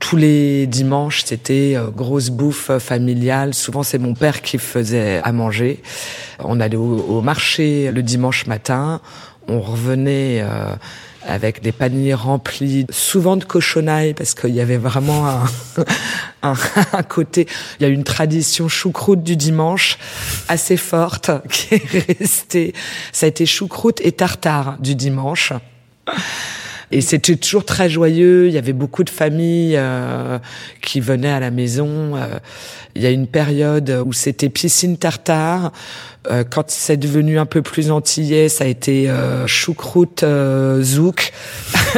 Tous 0.00 0.16
les 0.16 0.66
dimanches, 0.66 1.24
c'était 1.24 1.74
euh, 1.76 1.88
grosse 1.88 2.28
bouffe 2.28 2.68
euh, 2.70 2.78
familiale. 2.78 3.54
Souvent, 3.54 3.82
c'est 3.82 3.98
mon 3.98 4.12
père 4.14 4.42
qui 4.42 4.58
faisait 4.58 5.20
à 5.24 5.32
manger. 5.32 5.82
On 6.44 6.60
allait 6.60 6.76
au, 6.76 6.98
au 7.08 7.20
marché 7.22 7.90
le 7.90 8.02
dimanche 8.02 8.46
matin. 8.46 9.00
On 9.48 9.60
revenait 9.60 10.40
euh, 10.42 10.74
avec 11.26 11.62
des 11.62 11.72
paniers 11.72 12.14
remplis, 12.14 12.86
souvent 12.90 13.36
de 13.36 13.44
cochonailles, 13.44 14.14
parce 14.14 14.34
qu'il 14.34 14.54
y 14.54 14.60
avait 14.60 14.76
vraiment 14.76 15.28
un, 15.28 15.44
un, 16.42 16.54
un, 16.92 17.02
côté, 17.02 17.46
il 17.78 17.82
y 17.82 17.86
a 17.86 17.88
une 17.88 18.04
tradition 18.04 18.68
choucroute 18.68 19.22
du 19.22 19.36
dimanche 19.36 19.98
assez 20.48 20.76
forte 20.76 21.30
qui 21.50 21.74
est 21.74 22.14
restée. 22.18 22.74
Ça 23.12 23.26
a 23.26 23.28
été 23.28 23.46
choucroute 23.46 24.00
et 24.02 24.12
tartare 24.12 24.76
du 24.80 24.94
dimanche. 24.94 25.52
Et 26.92 27.00
c'était 27.00 27.36
toujours 27.36 27.64
très 27.64 27.88
joyeux. 27.88 28.48
Il 28.48 28.52
y 28.52 28.58
avait 28.58 28.72
beaucoup 28.72 29.04
de 29.04 29.10
familles 29.10 29.76
euh, 29.76 30.38
qui 30.82 31.00
venaient 31.00 31.30
à 31.30 31.40
la 31.40 31.50
maison. 31.50 32.16
Euh, 32.16 32.38
il 32.94 33.02
y 33.02 33.06
a 33.06 33.10
une 33.10 33.28
période 33.28 34.02
où 34.04 34.12
c'était 34.12 34.48
piscine 34.48 34.96
tartare. 34.96 35.72
Euh, 36.30 36.44
quand 36.48 36.70
c'est 36.70 36.98
devenu 36.98 37.38
un 37.38 37.46
peu 37.46 37.62
plus 37.62 37.90
antillais, 37.90 38.48
ça 38.48 38.64
a 38.64 38.66
été 38.66 39.08
euh, 39.08 39.46
choucroute 39.46 40.22
euh, 40.22 40.82
zouk. 40.82 41.32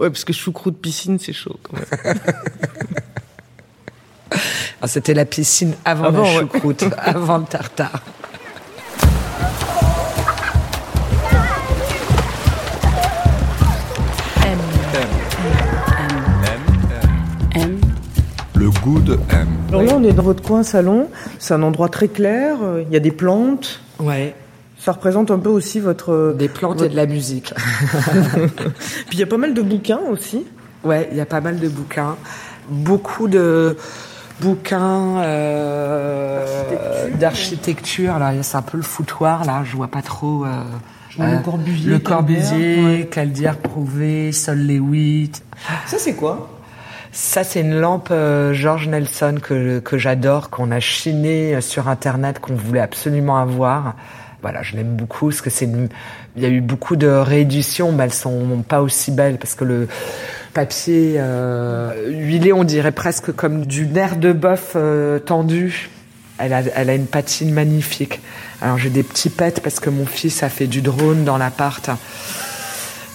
ouais, 0.00 0.10
parce 0.10 0.24
que 0.24 0.32
choucroute 0.32 0.80
piscine, 0.80 1.18
c'est 1.18 1.32
chaud 1.32 1.58
quand 1.62 1.76
même. 1.76 2.18
Ah, 4.80 4.86
c'était 4.88 5.14
la 5.14 5.24
piscine 5.24 5.74
avant, 5.84 6.04
avant 6.04 6.22
la 6.22 6.40
choucroute, 6.40 6.82
ouais. 6.82 6.90
avant 6.98 7.38
le 7.38 7.44
tartare. 7.44 8.02
De 18.88 19.14
M. 19.30 19.48
Alors 19.68 19.82
là, 19.82 19.92
on 19.96 20.02
est 20.02 20.12
dans 20.12 20.22
votre 20.22 20.42
coin 20.42 20.62
salon. 20.62 21.08
C'est 21.38 21.52
un 21.52 21.62
endroit 21.62 21.88
très 21.88 22.08
clair. 22.08 22.56
Il 22.86 22.92
y 22.92 22.96
a 22.96 23.00
des 23.00 23.10
plantes. 23.10 23.80
Ouais. 24.00 24.34
Ça 24.78 24.92
représente 24.92 25.30
un 25.30 25.38
peu 25.38 25.50
aussi 25.50 25.80
votre... 25.80 26.34
Des 26.38 26.48
plantes 26.48 26.78
votre... 26.78 26.86
et 26.86 26.88
de 26.88 26.96
la 26.96 27.06
musique. 27.06 27.52
Puis 29.08 29.12
il 29.12 29.18
y 29.18 29.22
a 29.22 29.26
pas 29.26 29.36
mal 29.36 29.52
de 29.52 29.60
bouquins 29.60 30.00
aussi. 30.10 30.46
Ouais, 30.84 31.08
il 31.10 31.18
y 31.18 31.20
a 31.20 31.26
pas 31.26 31.40
mal 31.40 31.58
de 31.58 31.68
bouquins. 31.68 32.16
Beaucoup 32.70 33.28
de 33.28 33.76
bouquins 34.40 35.18
euh, 35.18 36.46
d'architecture. 37.18 38.18
Là, 38.18 38.32
c'est 38.42 38.56
un 38.56 38.62
peu 38.62 38.76
le 38.76 38.82
foutoir. 38.82 39.44
Là, 39.44 39.62
je 39.64 39.76
vois 39.76 39.88
pas 39.88 40.02
trop... 40.02 40.44
Euh, 40.44 40.62
euh, 41.20 41.36
le 41.36 41.42
Corbusier. 41.42 41.90
Le 41.90 41.98
Corbusier, 41.98 43.08
Caldière 43.10 43.58
Prouvé, 43.58 44.30
Sol 44.30 44.58
Lewitt. 44.58 45.42
Ça, 45.86 45.98
c'est 45.98 46.14
quoi? 46.14 46.57
Ça, 47.12 47.44
c'est 47.44 47.60
une 47.60 47.78
lampe 47.78 48.08
euh, 48.10 48.52
George 48.52 48.88
Nelson 48.88 49.36
que, 49.42 49.78
que 49.80 49.98
j'adore, 49.98 50.50
qu'on 50.50 50.70
a 50.70 50.80
chiné 50.80 51.60
sur 51.60 51.88
Internet, 51.88 52.38
qu'on 52.38 52.54
voulait 52.54 52.80
absolument 52.80 53.38
avoir. 53.38 53.94
Voilà, 54.42 54.62
je 54.62 54.76
l'aime 54.76 54.94
beaucoup 54.94 55.28
parce 55.28 55.40
que 55.40 55.50
c'est 55.50 55.64
une... 55.64 55.88
il 56.36 56.42
y 56.42 56.46
a 56.46 56.48
eu 56.48 56.60
beaucoup 56.60 56.96
de 56.96 57.08
rééditions, 57.08 57.90
mais 57.92 58.04
elles 58.04 58.12
sont 58.12 58.62
pas 58.66 58.82
aussi 58.82 59.10
belles 59.10 59.38
parce 59.38 59.54
que 59.54 59.64
le 59.64 59.88
papier 60.54 61.14
euh, 61.18 62.08
huilé, 62.08 62.52
on 62.52 62.64
dirait 62.64 62.92
presque 62.92 63.32
comme 63.32 63.66
du 63.66 63.86
nerf 63.86 64.16
de 64.16 64.32
bœuf 64.32 64.72
euh, 64.76 65.18
tendu. 65.18 65.90
Elle 66.38 66.52
a, 66.52 66.60
elle 66.76 66.90
a 66.90 66.94
une 66.94 67.06
patine 67.06 67.52
magnifique. 67.52 68.20
Alors 68.62 68.78
j'ai 68.78 68.90
des 68.90 69.02
petits 69.02 69.30
pets 69.30 69.60
parce 69.60 69.80
que 69.80 69.90
mon 69.90 70.06
fils 70.06 70.44
a 70.44 70.48
fait 70.48 70.68
du 70.68 70.82
drone 70.82 71.24
dans 71.24 71.36
l'appart 71.36 71.90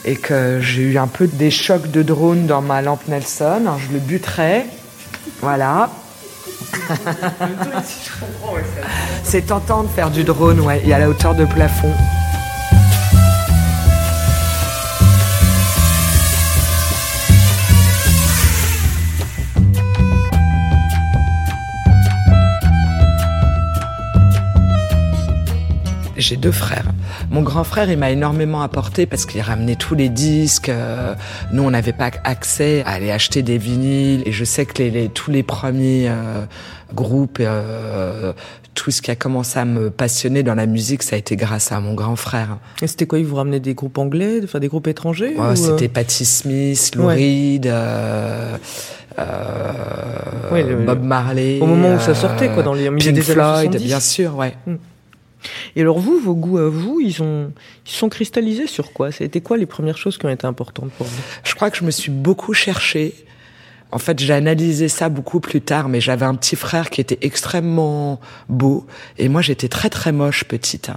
et 0.06 0.16
que 0.16 0.60
j'ai 0.62 0.82
eu 0.82 0.98
un 0.98 1.08
peu 1.08 1.28
des 1.28 1.52
chocs 1.52 1.90
de 1.90 2.02
drone 2.04 2.46
dans 2.46 2.62
ma 2.62 2.82
lampe 2.82 3.08
Nelson. 3.08 3.62
Je 3.80 3.94
le 3.94 4.00
buterai. 4.00 4.66
Voilà. 5.42 5.90
C'est 9.24 9.48
tentant 9.48 9.84
de 9.84 9.90
faire 9.90 10.10
du 10.10 10.24
drone, 10.24 10.60
ouais, 10.62 10.82
et 10.86 10.94
à 10.94 11.00
la 11.00 11.10
hauteur 11.10 11.36
de 11.36 11.46
plafond. 11.46 11.92
J'ai 26.24 26.38
deux 26.38 26.54
frères. 26.54 26.86
Mon 27.32 27.42
grand 27.42 27.66
frère, 27.66 27.92
il 27.92 27.98
m'a 27.98 28.10
énormément 28.10 28.62
apporté 28.62 29.06
parce 29.06 29.26
qu'il 29.26 29.42
ramenait 29.42 29.76
tous 29.76 29.94
les 29.94 30.08
disques. 30.08 30.70
Euh, 30.70 31.16
nous, 31.52 31.64
on 31.64 31.72
n'avait 31.72 31.92
pas 31.92 32.12
accès 32.24 32.82
à 32.86 32.92
aller 32.92 33.12
acheter 33.12 33.42
des 33.42 33.58
vinyles. 33.58 34.24
Et 34.26 34.32
je 34.32 34.46
sais 34.46 34.66
que 34.66 34.82
les, 34.82 34.90
les 34.90 35.10
tous 35.10 35.32
les 35.32 35.44
premiers 35.44 36.08
euh, 36.08 36.46
groupes, 36.94 37.40
euh, 37.42 38.32
tout 38.74 38.90
ce 38.90 39.02
qui 39.02 39.12
a 39.12 39.18
commencé 39.18 39.60
à 39.60 39.66
me 39.66 39.90
passionner 39.90 40.44
dans 40.44 40.56
la 40.56 40.66
musique, 40.66 41.04
ça 41.04 41.18
a 41.18 41.20
été 41.20 41.36
grâce 41.36 41.74
à 41.74 41.82
mon 41.82 41.94
grand 41.94 42.16
frère. 42.16 42.58
Et 42.82 42.88
c'était 42.88 43.06
quoi 43.06 43.20
Il 43.20 43.26
vous 43.26 43.36
ramenait 43.36 43.60
des 43.60 43.74
groupes 43.74 43.98
anglais, 43.98 44.40
enfin 44.46 44.60
des 44.60 44.70
groupes 44.70 44.88
étrangers 44.88 45.36
ouais, 45.36 45.58
C'était 45.58 45.90
Patti 45.90 46.24
Smith, 46.24 46.92
Lou 46.96 47.08
ouais. 47.08 47.16
Reed. 47.16 47.66
Euh, 47.66 48.58
le, 50.54 50.76
Bob 50.86 51.04
Marley. 51.04 51.60
Au 51.60 51.66
moment 51.66 51.96
où 51.96 52.00
ça 52.00 52.16
sortait, 52.16 52.48
quoi, 52.48 52.64
dans 52.64 52.74
les 52.74 52.90
Pink 52.90 53.14
des 53.14 53.22
Floyd, 53.22 53.76
bien 53.76 54.00
sûr, 54.00 54.38
ouais. 54.38 54.56
Mm. 54.66 54.76
Et 55.76 55.82
alors 55.82 56.00
vous, 56.00 56.20
vos 56.20 56.36
goûts 56.36 56.58
à 56.58 56.70
vous, 56.70 57.00
ils 57.00 57.22
ont, 57.22 57.52
ils 57.86 57.92
sont 57.92 58.10
cristallisés 58.10 58.68
sur 58.68 58.94
quoi? 58.94 59.12
C'était 59.12 59.42
quoi 59.42 59.58
les 59.58 59.66
premières 59.66 59.98
choses 59.98 60.18
qui 60.18 60.26
ont 60.26 60.30
été 60.30 60.48
importantes 60.48 60.92
pour 60.92 61.08
vous? 61.08 61.22
Je 61.44 61.54
crois 61.56 61.70
que 61.70 61.78
je 61.78 61.84
me 61.84 61.92
suis 61.92 62.12
beaucoup 62.12 62.54
cherché. 62.54 63.14
En 63.92 64.00
fait, 64.00 64.18
j'ai 64.18 64.34
analysé 64.34 64.88
ça 64.88 65.08
beaucoup 65.08 65.40
plus 65.40 65.62
tard, 65.62 65.88
mais 65.88 66.02
j'avais 66.02 66.26
un 66.26 66.34
petit 66.34 66.56
frère 66.56 66.90
qui 66.90 67.00
était 67.00 67.20
extrêmement 67.22 68.20
beau, 68.50 68.88
et 69.20 69.30
moi 69.30 69.44
j'étais 69.44 69.68
très 69.68 69.92
très 69.92 70.12
moche 70.12 70.46
petite. 70.46 70.90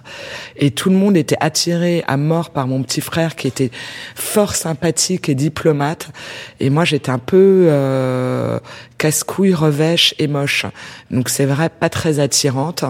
Et 0.57 0.71
tout 0.71 0.89
le 0.89 0.97
monde 0.97 1.15
était 1.15 1.37
attiré 1.41 2.05
à 2.07 2.17
mort 2.17 2.49
par 2.49 2.67
mon 2.67 2.83
petit 2.83 3.03
frère 3.03 3.37
qui 3.37 3.49
était 3.49 3.71
fort 4.15 4.55
sympathique 4.55 5.29
et 5.29 5.35
diplomate, 5.35 6.09
et 6.59 6.71
moi 6.71 6.87
j'étais 6.87 7.11
un 7.11 7.19
peu 7.19 7.67
euh, 7.69 8.59
casse-couille, 8.97 9.53
revêche 9.53 10.15
et 10.19 10.27
moche. 10.27 10.65
Donc 11.11 11.29
c'est 11.29 11.45
vrai, 11.45 11.69
pas 11.69 11.91
très 11.91 12.19
attirante. 12.19 12.87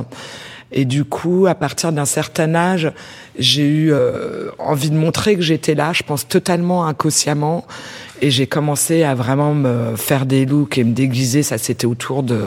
Et 0.73 0.85
du 0.85 1.05
coup, 1.05 1.47
à 1.47 1.55
partir 1.55 1.93
d'un 1.93 2.05
certain 2.05 2.55
âge, 2.55 2.93
j'ai 3.39 3.67
eu 3.67 3.93
euh, 3.93 4.51
envie 4.59 4.91
de 4.91 4.97
montrer 4.97 5.37
que 5.37 5.43
j'étais 5.43 5.75
là, 5.75 5.93
je 5.93 6.03
pense 6.03 6.27
totalement 6.27 6.87
inconsciemment. 6.87 7.65
Et 8.23 8.31
j'ai 8.31 8.47
commencé 8.47 9.03
à 9.03 9.15
vraiment 9.15 9.55
me 9.55 9.95
faire 9.95 10.27
des 10.27 10.47
looks 10.47 10.79
et 10.79 10.85
me 10.85 10.93
déguiser. 10.93 11.43
Ça, 11.43 11.59
c'était 11.59 11.87
autour 11.87 12.23
de... 12.23 12.41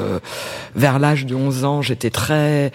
Vers 0.76 1.00
l'âge 1.00 1.26
de 1.26 1.36
11 1.36 1.64
ans, 1.64 1.82
j'étais 1.82 2.10
très 2.10 2.72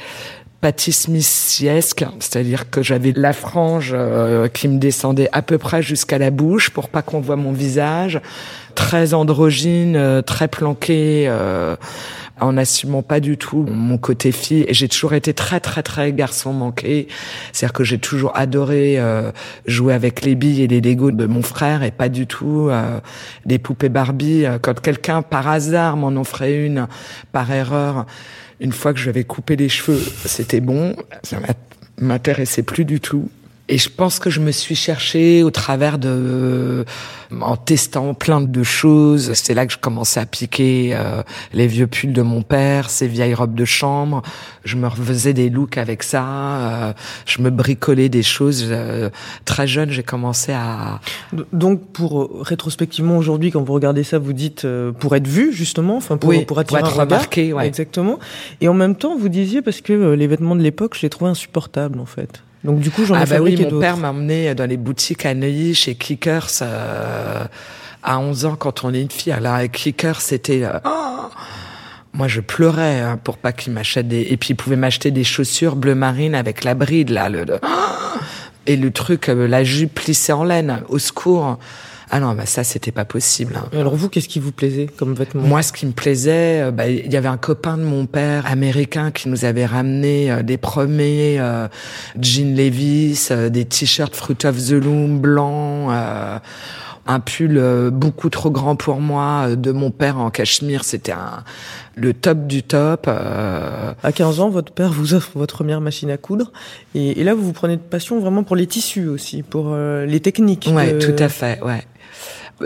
Patti 0.65 0.93
Smithiesque, 0.93 2.07
c'est-à-dire 2.21 2.71
que 2.71 2.83
j'avais 2.83 3.13
la 3.15 3.35
frange 3.35 3.93
euh, 3.95 4.49
qui 4.49 4.67
me 4.67 4.79
descendait 4.79 5.29
à 5.33 5.43
peu 5.43 5.59
près 5.59 5.83
jusqu'à 5.83 6.17
la 6.17 6.31
bouche 6.31 6.71
pour 6.71 6.89
pas 6.89 7.03
qu'on 7.03 7.21
voit 7.21 7.37
mon 7.37 7.53
visage, 7.53 8.19
très 8.75 9.13
androgyne, 9.13 9.95
euh, 9.95 10.23
très 10.23 10.49
planqué, 10.49 11.27
euh, 11.29 11.77
en 12.41 12.57
assumant 12.57 13.03
pas 13.03 13.21
du 13.21 13.37
tout 13.37 13.65
mon 13.69 13.99
côté 13.99 14.33
fille. 14.33 14.65
Et 14.69 14.75
j'ai 14.75 14.89
toujours 14.89 15.15
été 15.15 15.35
très 15.35 15.61
très 15.61 15.83
très 15.83 16.13
garçon 16.13 16.53
manqué, 16.53 17.09
c'est-à-dire 17.53 17.73
que 17.73 17.85
j'ai 17.85 17.99
toujours 17.99 18.37
adoré 18.37 18.99
euh, 18.99 19.31
jouer 19.67 19.95
avec 19.95 20.23
les 20.23 20.35
billes 20.35 20.63
et 20.63 20.67
les 20.67 20.81
Legos 20.81 21.13
de 21.13 21.27
mon 21.27 21.43
frère 21.43 21.83
et 21.83 21.91
pas 21.91 22.09
du 22.09 22.27
tout 22.27 22.69
euh, 22.71 23.01
poupées 23.63 23.89
Barbie. 23.89 24.45
Quand 24.63 24.81
quelqu'un 24.81 25.23
par 25.23 25.49
hasard 25.49 25.97
m'en 25.97 26.21
offrait 26.21 26.65
une 26.65 26.89
par 27.33 27.51
erreur 27.51 28.07
une 28.61 28.73
fois 28.73 28.93
que 28.93 29.01
je 29.01 29.09
avais 29.09 29.25
coupé 29.25 29.57
les 29.57 29.69
cheveux, 29.69 30.01
c'était 30.25 30.61
bon, 30.61 30.97
ça 31.23 31.39
m'intéressait 32.01 32.63
plus 32.63 32.85
du 32.85 33.01
tout. 33.01 33.29
Et 33.69 33.79
je 33.79 33.89
pense 33.89 34.19
que 34.19 34.29
je 34.29 34.41
me 34.41 34.51
suis 34.51 34.75
cherchée 34.75 35.43
au 35.43 35.51
travers 35.51 35.99
de, 35.99 36.85
en 37.41 37.57
testant 37.57 38.13
plein 38.13 38.43
de 38.43 38.63
choses. 38.63 39.33
C'est 39.33 39.55
là 39.55 39.65
que 39.65 39.73
je 39.73 39.79
commençais 39.79 40.21
à 40.21 40.27
piquer 40.27 40.91
euh, 40.93 41.23
les 41.55 41.67
vieux 41.67 41.87
pulls 41.87 42.13
de 42.13 42.21
mon 42.21 42.43
père, 42.43 42.91
ses 42.91 43.07
vieilles 43.07 43.33
robes 43.33 43.55
de 43.55 43.65
chambre. 43.65 44.21
Je 44.65 44.77
me 44.77 44.87
refaisais 44.87 45.33
des 45.33 45.49
looks 45.49 45.79
avec 45.79 46.03
ça. 46.03 46.27
Euh, 46.27 46.93
je 47.25 47.41
me 47.41 47.49
bricolais 47.49 48.11
des 48.11 48.23
choses. 48.23 48.67
Euh, 48.69 49.09
très 49.47 49.67
jeune, 49.67 49.91
j'ai 49.91 50.03
commencé 50.03 50.53
à. 50.53 51.01
Donc, 51.55 51.87
pour 51.93 52.43
rétrospectivement 52.43 53.17
aujourd'hui, 53.17 53.51
quand 53.51 53.63
vous 53.63 53.73
regardez 53.73 54.05
ça, 54.05 54.19
vous 54.19 54.35
dites 54.35 54.67
pour 54.99 55.17
être 55.17 55.27
vu 55.27 55.55
justement, 55.55 55.97
enfin 55.97 56.19
pour, 56.19 56.29
oui, 56.29 56.45
pour 56.45 56.59
attirer 56.59 56.81
pour 56.81 56.89
être 56.89 56.99
un 56.99 57.03
regard. 57.03 57.19
remarqué, 57.19 57.55
ouais. 57.55 57.67
Exactement. 57.67 58.19
Et 58.61 58.69
en 58.69 58.75
même 58.75 58.95
temps, 58.95 59.17
vous 59.17 59.31
disiez 59.31 59.63
parce 59.63 59.81
que 59.81 60.13
les 60.13 60.27
vêtements 60.27 60.55
de 60.55 60.63
l'époque, 60.63 60.97
je 60.97 61.03
les 61.03 61.11
trouvais 61.11 61.31
insupportables 61.31 61.99
en 61.99 62.07
fait. 62.07 62.43
Donc 62.65 62.81
du 62.81 62.91
coup, 62.91 63.05
j'en 63.05 63.15
ai 63.17 63.23
ah 63.23 63.27
bah 63.27 63.41
oui, 63.41 63.57
mon 63.57 63.79
père 63.79 63.97
m'a 63.99 64.11
emmené 64.11 64.55
dans 64.55 64.69
les 64.69 64.79
boutiques 64.79 65.27
à 65.27 65.35
Neuilly 65.35 65.75
chez 65.75 65.95
Kickers 65.95 66.49
euh, 66.63 67.45
à 68.03 68.19
11 68.19 68.47
ans 68.47 68.57
quand 68.57 68.85
on 68.85 68.95
est 68.95 69.03
une 69.03 69.11
fille. 69.11 69.33
Alors 69.33 69.55
avec 69.55 69.73
Kickers, 69.73 70.21
c'était 70.21 70.65
euh, 70.65 70.79
oh 70.85 71.29
moi 72.15 72.27
je 72.29 72.41
pleurais 72.41 73.01
hein, 73.01 73.19
pour 73.23 73.37
pas 73.37 73.53
qu'il 73.53 73.73
m'achète 73.73 74.09
des 74.09 74.27
et 74.31 74.37
puis 74.37 74.51
il 74.51 74.57
pouvait 74.57 74.77
m'acheter 74.77 75.11
des 75.11 75.25
chaussures 75.25 75.77
bleu 75.77 75.95
marine 75.95 76.35
avec 76.35 76.63
la 76.63 76.75
bride 76.75 77.11
là 77.11 77.29
le, 77.29 77.45
le... 77.45 77.59
et 78.67 78.77
le 78.77 78.91
truc 78.93 79.29
euh, 79.29 79.49
la 79.49 79.65
jupe 79.65 79.95
plissée 79.95 80.33
en 80.33 80.45
laine 80.45 80.81
au 80.89 80.99
secours. 80.99 81.59
Ah 82.11 82.21
non, 82.21 82.35
bah 82.35 82.47
ça 82.47 82.65
c'était 82.65 82.93
pas 82.93 83.05
possible. 83.05 83.55
hein. 83.57 83.69
Alors 83.73 83.97
vous, 83.97 84.09
qu'est-ce 84.09 84.29
qui 84.29 84.39
vous 84.41 84.53
plaisait 84.53 84.87
comme 84.99 85.15
vêtements 85.15 85.43
Moi, 85.43 85.63
ce 85.63 85.73
qui 85.73 85.87
me 85.87 85.93
plaisait, 85.93 86.63
euh, 86.63 86.71
bah, 86.71 86.89
il 86.89 87.13
y 87.13 87.17
avait 87.17 87.29
un 87.29 87.37
copain 87.39 87.77
de 87.79 87.83
mon 87.83 88.07
père 88.07 88.47
américain 88.47 89.11
qui 89.11 89.29
nous 89.29 89.45
avait 89.45 89.67
ramené 89.67 90.31
euh, 90.31 90.43
des 90.43 90.57
premiers 90.59 91.39
euh, 91.41 91.67
jeans 92.21 92.55
Levi's, 92.55 93.31
euh, 93.31 93.49
des 93.49 93.65
t-shirts 93.65 94.15
Fruit 94.15 94.45
of 94.45 94.57
the 94.69 94.73
Loom 94.73 95.19
blancs, 95.21 95.91
euh, 95.93 96.39
un 97.07 97.21
pull 97.21 97.91
beaucoup 97.93 98.31
trop 98.31 98.51
grand 98.51 98.77
pour 98.77 98.99
moi 99.01 99.57
de 99.57 99.73
mon 99.73 99.91
père 99.91 100.19
en 100.19 100.31
cachemire. 100.31 100.85
C'était 100.85 101.13
un, 101.13 101.45
le 101.97 102.13
top 102.13 102.47
du 102.47 102.63
top. 102.63 103.07
euh, 103.09 103.93
À 104.03 104.13
15 104.13 104.41
ans, 104.41 104.49
votre 104.51 104.73
père 104.73 104.93
vous 104.93 105.15
offre 105.15 105.31
votre 105.35 105.55
première 105.57 105.81
machine 105.81 106.11
à 106.11 106.17
coudre. 106.17 106.53
Et, 106.95 107.21
et 107.21 107.25
là, 107.25 107.35
vous 107.35 107.43
vous 107.43 107.53
prenez 107.53 107.77
de 107.77 107.83
passion 107.83 108.19
vraiment 108.21 108.43
pour 108.43 108.57
les 108.57 108.67
tissus 108.67 109.07
aussi, 109.09 109.43
pour 109.43 109.69
euh, 109.73 110.05
les 110.07 110.21
techniques. 110.21 110.69
Ouais, 110.73 110.93
de- 110.93 110.99
tout 110.99 111.23
à 111.23 111.29
fait, 111.29 111.61
ouais. 111.63 111.83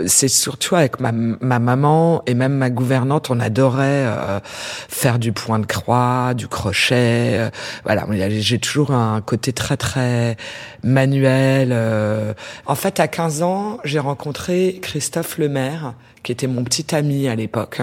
C'est 0.05 0.27
surtout 0.27 0.75
avec 0.75 0.99
ma, 0.99 1.11
ma 1.11 1.57
maman 1.57 2.21
et 2.27 2.35
même 2.35 2.53
ma 2.53 2.69
gouvernante, 2.69 3.31
on 3.31 3.39
adorait 3.39 4.05
euh, 4.05 4.39
faire 4.43 5.17
du 5.17 5.31
point 5.33 5.57
de 5.57 5.65
croix, 5.65 6.33
du 6.35 6.47
crochet. 6.47 7.37
euh, 7.39 7.49
voilà, 7.85 8.05
j'ai 8.29 8.59
toujours 8.59 8.91
un 8.91 9.19
côté 9.21 9.51
très 9.51 9.77
très 9.77 10.37
manuel. 10.83 11.69
euh. 11.71 12.33
En 12.67 12.75
fait, 12.75 12.99
à 12.99 13.07
15 13.07 13.41
ans, 13.41 13.79
j'ai 13.83 13.97
rencontré 13.99 14.77
Christophe 14.81 15.39
Lemaire, 15.39 15.93
qui 16.23 16.31
était 16.31 16.47
mon 16.47 16.63
petit 16.63 16.93
ami 16.93 17.27
à 17.27 17.35
l'époque. 17.35 17.81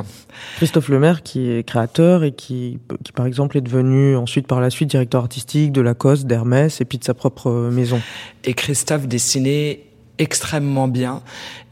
Christophe 0.57 0.88
Lemaire, 0.88 1.23
qui 1.23 1.50
est 1.50 1.66
créateur 1.66 2.25
et 2.25 2.33
qui, 2.33 2.78
qui, 3.05 3.12
par 3.12 3.26
exemple, 3.26 3.57
est 3.57 3.62
devenu 3.62 4.16
ensuite, 4.16 4.47
par 4.47 4.61
la 4.61 4.71
suite, 4.71 4.90
directeur 4.90 5.23
artistique 5.23 5.73
de 5.73 5.81
Lacoste, 5.81 6.26
d'Hermès 6.26 6.81
et 6.81 6.85
puis 6.85 6.99
de 6.99 7.05
sa 7.05 7.14
propre 7.14 7.50
maison. 7.73 8.00
et 8.45 8.55
Christophe 8.55 9.07
dessinait 9.07 9.86
extrêmement 10.18 10.88
bien. 10.88 11.23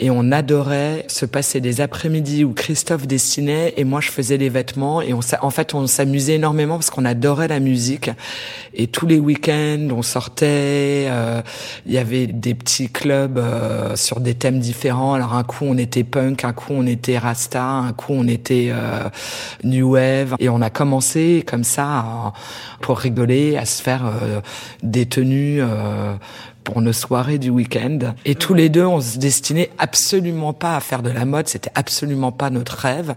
Et 0.00 0.10
on 0.10 0.32
adorait 0.32 1.04
se 1.08 1.24
passer 1.24 1.60
des 1.60 1.80
après-midi 1.80 2.44
où 2.44 2.52
Christophe 2.52 3.06
dessinait 3.06 3.74
et 3.76 3.84
moi 3.84 4.00
je 4.00 4.10
faisais 4.10 4.36
les 4.36 4.48
vêtements. 4.48 5.00
Et 5.00 5.12
on 5.14 5.20
en 5.40 5.50
fait 5.50 5.74
on 5.74 5.86
s'amusait 5.86 6.34
énormément 6.34 6.74
parce 6.74 6.90
qu'on 6.90 7.04
adorait 7.04 7.48
la 7.48 7.60
musique. 7.60 8.10
Et 8.74 8.86
tous 8.86 9.06
les 9.06 9.18
week-ends 9.18 9.88
on 9.90 10.02
sortait 10.02 11.06
euh, 11.08 11.42
il 11.86 11.92
y 11.92 11.98
avait 11.98 12.26
des 12.26 12.54
petits 12.54 12.90
clubs 12.90 13.38
euh, 13.38 13.96
sur 13.96 14.20
des 14.20 14.34
thèmes 14.34 14.58
différents. 14.58 15.14
Alors 15.14 15.34
un 15.34 15.44
coup 15.44 15.64
on 15.66 15.78
était 15.78 16.04
punk 16.04 16.44
un 16.44 16.52
coup 16.52 16.72
on 16.72 16.86
était 16.86 17.18
rasta 17.18 17.64
un 17.64 17.92
coup 17.92 18.12
on 18.12 18.26
était 18.26 18.70
euh, 18.70 19.08
new 19.62 19.92
wave. 19.92 20.34
Et 20.38 20.48
on 20.48 20.60
a 20.60 20.70
commencé 20.70 21.44
comme 21.46 21.64
ça 21.64 22.32
pour 22.80 22.98
rigoler 22.98 23.56
à 23.56 23.64
se 23.64 23.82
faire 23.82 24.06
euh, 24.06 24.40
des 24.82 25.06
tenues 25.06 25.58
euh, 25.60 26.14
pour 26.64 26.80
nos 26.80 26.92
soirées 26.92 27.38
du 27.38 27.50
week-end. 27.50 27.98
Et 28.24 28.34
tous 28.34 28.54
les 28.54 28.68
deux, 28.68 28.84
on 28.84 29.00
se 29.00 29.18
destinait 29.18 29.70
absolument 29.78 30.52
pas 30.52 30.76
à 30.76 30.80
faire 30.80 31.02
de 31.02 31.10
la 31.10 31.24
mode. 31.24 31.46
C'était 31.46 31.70
absolument 31.74 32.32
pas 32.32 32.50
notre 32.50 32.76
rêve. 32.76 33.14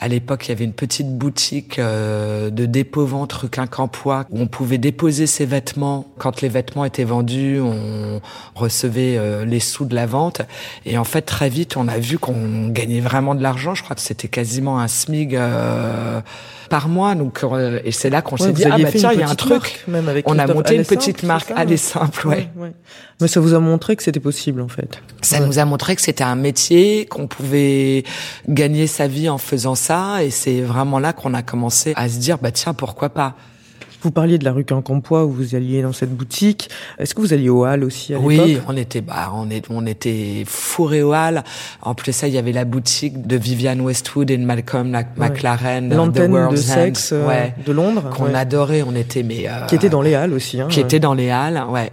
À 0.00 0.08
l'époque, 0.08 0.46
il 0.46 0.48
y 0.48 0.52
avait 0.52 0.64
une 0.64 0.72
petite 0.72 1.16
boutique 1.16 1.78
euh, 1.78 2.50
de 2.50 2.66
dépôt-vente 2.66 3.32
rue 3.34 3.48
Quincampoix 3.48 4.26
où 4.30 4.40
on 4.40 4.46
pouvait 4.46 4.78
déposer 4.78 5.26
ses 5.26 5.46
vêtements. 5.46 6.06
Quand 6.18 6.40
les 6.40 6.48
vêtements 6.48 6.84
étaient 6.84 7.04
vendus, 7.04 7.60
on 7.60 8.20
recevait 8.54 9.16
euh, 9.18 9.44
les 9.44 9.60
sous 9.60 9.84
de 9.84 9.94
la 9.94 10.06
vente. 10.06 10.40
Et 10.84 10.98
en 10.98 11.04
fait, 11.04 11.22
très 11.22 11.48
vite, 11.48 11.76
on 11.76 11.88
a 11.88 11.98
vu 11.98 12.18
qu'on 12.18 12.68
gagnait 12.68 13.00
vraiment 13.00 13.34
de 13.34 13.42
l'argent. 13.42 13.74
Je 13.74 13.82
crois 13.82 13.96
que 13.96 14.02
c'était 14.02 14.28
quasiment 14.28 14.80
un 14.80 14.88
SMIG 14.88 15.36
euh, 15.36 16.20
par 16.68 16.88
mois. 16.88 17.14
Donc, 17.14 17.42
euh, 17.42 17.80
et 17.84 17.92
c'est 17.92 18.10
là 18.10 18.22
qu'on 18.22 18.36
s'est 18.36 18.52
dit, 18.52 18.64
ah 18.64 18.78
bah 18.78 18.90
tiens, 18.90 19.12
il 19.12 19.20
y 19.20 19.22
a 19.22 19.28
un 19.28 19.34
truc. 19.34 19.50
marque, 19.50 19.84
même 19.88 20.08
avec 20.08 20.28
On 20.28 20.38
a 20.38 20.46
monté 20.46 20.76
une 20.76 20.84
petite 20.84 21.22
marque, 21.22 21.48
ça 21.48 21.54
allez 21.56 21.76
simple, 21.76 22.28
ouais. 22.28 22.48
ouais. 22.56 22.72
Mais 23.20 23.28
ça 23.28 23.40
vous 23.40 23.54
a 23.54 23.58
montré 23.60 23.96
que 23.96 24.02
c'était 24.02 24.20
possible, 24.20 24.60
en 24.60 24.68
fait. 24.68 25.00
Ça 25.22 25.40
Ouais. 25.40 25.46
nous 25.46 25.58
a 25.58 25.64
montré 25.64 25.96
que 25.96 26.02
c'était 26.02 26.24
un 26.24 26.36
métier, 26.36 27.06
qu'on 27.06 27.26
pouvait 27.26 28.04
gagner 28.48 28.86
sa 28.86 29.06
vie 29.08 29.28
en 29.28 29.38
faisant 29.38 29.74
ça, 29.74 30.22
et 30.22 30.30
c'est 30.30 30.60
vraiment 30.60 30.98
là 30.98 31.12
qu'on 31.12 31.34
a 31.34 31.42
commencé 31.42 31.92
à 31.96 32.08
se 32.08 32.18
dire, 32.18 32.38
bah 32.38 32.50
tiens, 32.50 32.74
pourquoi 32.74 33.08
pas 33.10 33.34
Vous 34.02 34.10
parliez 34.12 34.38
de 34.38 34.44
la 34.44 34.52
rue 34.52 34.64
Quincampoix 34.64 35.24
où 35.24 35.30
vous 35.32 35.54
alliez 35.56 35.82
dans 35.82 35.92
cette 35.94 36.14
boutique. 36.14 36.68
Est-ce 36.98 37.14
que 37.14 37.20
vous 37.20 37.32
alliez 37.32 37.48
au 37.48 37.64
Hall 37.64 37.82
aussi 37.82 38.14
à 38.14 38.18
Oui, 38.20 38.58
on 38.68 38.76
était, 38.76 39.00
bah, 39.00 39.32
on 39.34 39.50
est, 39.50 39.64
on 39.70 39.84
était 39.86 40.44
fourrés 40.46 41.02
au 41.02 41.12
hall. 41.12 41.42
En 41.82 41.94
plus 41.94 42.12
ça, 42.12 42.28
il 42.28 42.34
y 42.34 42.38
avait 42.38 42.52
la 42.52 42.64
boutique 42.66 43.26
de 43.26 43.36
Vivienne 43.36 43.80
Westwood 43.80 44.30
et 44.30 44.36
de 44.36 44.44
Malcolm 44.44 44.96
McLaren, 45.16 45.88
The 45.88 45.94
L'antenne 45.94 46.30
de 46.30 46.36
World's 46.36 46.60
sexe 46.62 47.10
euh, 47.12 47.26
ouais, 47.26 47.54
de 47.66 47.72
Londres. 47.72 48.10
qu'on 48.10 48.26
ouais. 48.26 48.34
adorait. 48.36 48.82
On 48.86 48.94
était, 48.94 49.22
mais 49.24 49.48
euh, 49.48 49.64
Qui 49.66 49.74
était 49.74 49.88
dans 49.88 50.02
les 50.02 50.14
Halles 50.14 50.34
aussi. 50.34 50.60
Hein, 50.60 50.68
qui 50.70 50.78
était 50.78 51.00
dans 51.00 51.14
les 51.14 51.30
halles, 51.30 51.64
ouais. 51.70 51.90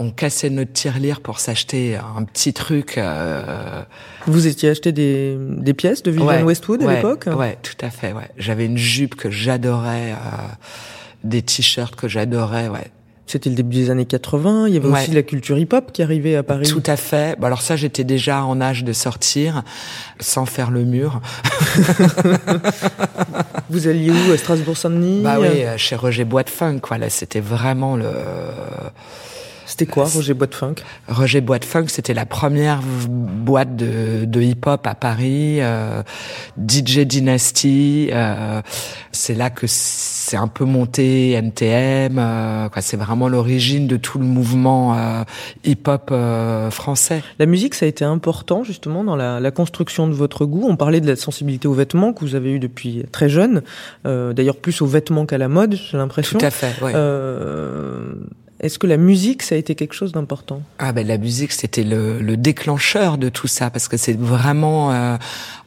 On 0.00 0.10
cassait 0.10 0.48
notre 0.48 0.72
tirelire 0.72 1.20
pour 1.20 1.40
s'acheter 1.40 1.96
un 1.96 2.22
petit 2.22 2.52
truc. 2.52 2.98
euh, 2.98 3.82
Vous 4.28 4.46
étiez 4.46 4.70
acheté 4.70 4.92
des, 4.92 5.36
des 5.38 5.74
pièces 5.74 6.04
de 6.04 6.12
Vivienne 6.12 6.28
Ouais, 6.28 6.42
Westwood 6.42 6.82
à 6.82 6.86
ouais, 6.86 6.96
l'époque? 6.96 7.24
Ouais, 7.26 7.58
tout 7.62 7.74
à 7.84 7.90
fait, 7.90 8.12
ouais. 8.12 8.28
J'avais 8.36 8.66
une 8.66 8.78
jupe 8.78 9.16
que 9.16 9.28
j'adorais, 9.28 10.12
euh, 10.12 10.14
des 11.24 11.42
t-shirts 11.42 11.96
que 11.96 12.06
j'adorais, 12.06 12.68
ouais. 12.68 12.92
C'était 13.26 13.50
le 13.50 13.56
début 13.56 13.74
des 13.76 13.90
années 13.90 14.06
80. 14.06 14.68
Il 14.68 14.74
y 14.74 14.76
avait 14.78 14.88
Ouais. 14.88 15.00
aussi 15.02 15.10
la 15.10 15.22
culture 15.24 15.58
hip-hop 15.58 15.90
qui 15.92 16.02
arrivait 16.02 16.36
à 16.36 16.42
Paris. 16.44 16.66
Tout 16.68 16.82
à 16.86 16.96
fait. 16.96 17.36
Bon, 17.38 17.48
alors 17.48 17.60
ça, 17.60 17.74
j'étais 17.76 18.04
déjà 18.04 18.42
en 18.44 18.58
âge 18.60 18.84
de 18.84 18.92
sortir, 18.94 19.64
sans 20.20 20.46
faire 20.46 20.70
le 20.70 20.84
mur. 20.84 21.20
Vous 23.68 23.88
alliez 23.88 24.10
où? 24.12 24.32
À 24.32 24.38
Strasbourg-Saint-Denis? 24.38 25.22
Bah 25.22 25.38
oui, 25.40 25.48
euh, 25.64 25.76
chez 25.76 25.96
Roger 25.96 26.24
Bois 26.24 26.44
de 26.44 26.50
Funk, 26.50 26.78
quoi. 26.80 26.96
Là, 26.98 27.10
c'était 27.10 27.40
vraiment 27.40 27.96
le... 27.96 28.08
C'était 29.78 29.92
quoi, 29.92 30.06
Roger 30.06 30.34
Bois 30.34 30.48
de 30.48 30.54
Funk 30.56 30.74
Roger 31.08 31.40
Bois 31.40 31.58
de 31.60 31.64
Funk, 31.64 31.84
c'était 31.86 32.14
la 32.14 32.26
première 32.26 32.80
boîte 32.82 33.76
de, 33.76 34.24
de 34.24 34.40
hip-hop 34.42 34.84
à 34.84 34.96
Paris, 34.96 35.58
euh, 35.60 36.02
DJ 36.58 37.00
Dynasty. 37.00 38.08
euh, 38.12 38.60
c'est 39.12 39.34
là 39.34 39.50
que 39.50 39.66
c'est 39.68 40.36
un 40.36 40.48
peu 40.48 40.64
monté 40.64 41.30
NTM. 41.32 42.18
euh, 42.18 42.68
c'est 42.80 42.96
vraiment 42.96 43.28
l'origine 43.28 43.86
de 43.86 43.96
tout 43.96 44.18
le 44.18 44.24
mouvement 44.24 44.96
euh, 44.98 45.22
hip-hop 45.64 46.08
euh, 46.10 46.70
français. 46.72 47.22
La 47.38 47.46
musique, 47.46 47.74
ça 47.74 47.86
a 47.86 47.88
été 47.88 48.04
important 48.04 48.64
justement 48.64 49.04
dans 49.04 49.14
la, 49.14 49.38
la 49.38 49.50
construction 49.52 50.08
de 50.08 50.12
votre 50.12 50.44
goût. 50.44 50.66
On 50.68 50.74
parlait 50.76 51.00
de 51.00 51.06
la 51.06 51.14
sensibilité 51.14 51.68
aux 51.68 51.72
vêtements 51.74 52.12
que 52.12 52.20
vous 52.24 52.34
avez 52.34 52.50
eu 52.50 52.58
depuis 52.58 53.04
très 53.12 53.28
jeune. 53.28 53.62
Euh, 54.06 54.32
D'ailleurs, 54.32 54.56
plus 54.56 54.82
aux 54.82 54.86
vêtements 54.86 55.24
qu'à 55.24 55.38
la 55.38 55.46
mode, 55.48 55.74
j'ai 55.76 55.96
l'impression. 55.98 56.36
Tout 56.38 56.44
à 56.46 56.50
fait. 56.50 56.74
Ouais. 56.82 56.92
Euh, 58.60 58.66
Est-ce 58.66 58.78
que 58.78 58.86
la 58.86 58.96
musique, 58.96 59.42
ça 59.42 59.54
a 59.54 59.58
été 59.58 59.74
quelque 59.74 59.94
chose 59.94 60.12
d'important? 60.12 60.62
Ah 60.78 60.92
ben 60.92 61.06
la 61.06 61.18
musique 61.18 61.52
c'était 61.52 61.84
le, 61.84 62.20
le 62.20 62.36
déclencheur 62.36 63.18
de 63.18 63.28
tout 63.28 63.46
ça 63.48 63.70
parce 63.70 63.88
que 63.88 63.96
c'est 63.96 64.18
vraiment 64.18 64.92
euh, 64.92 65.16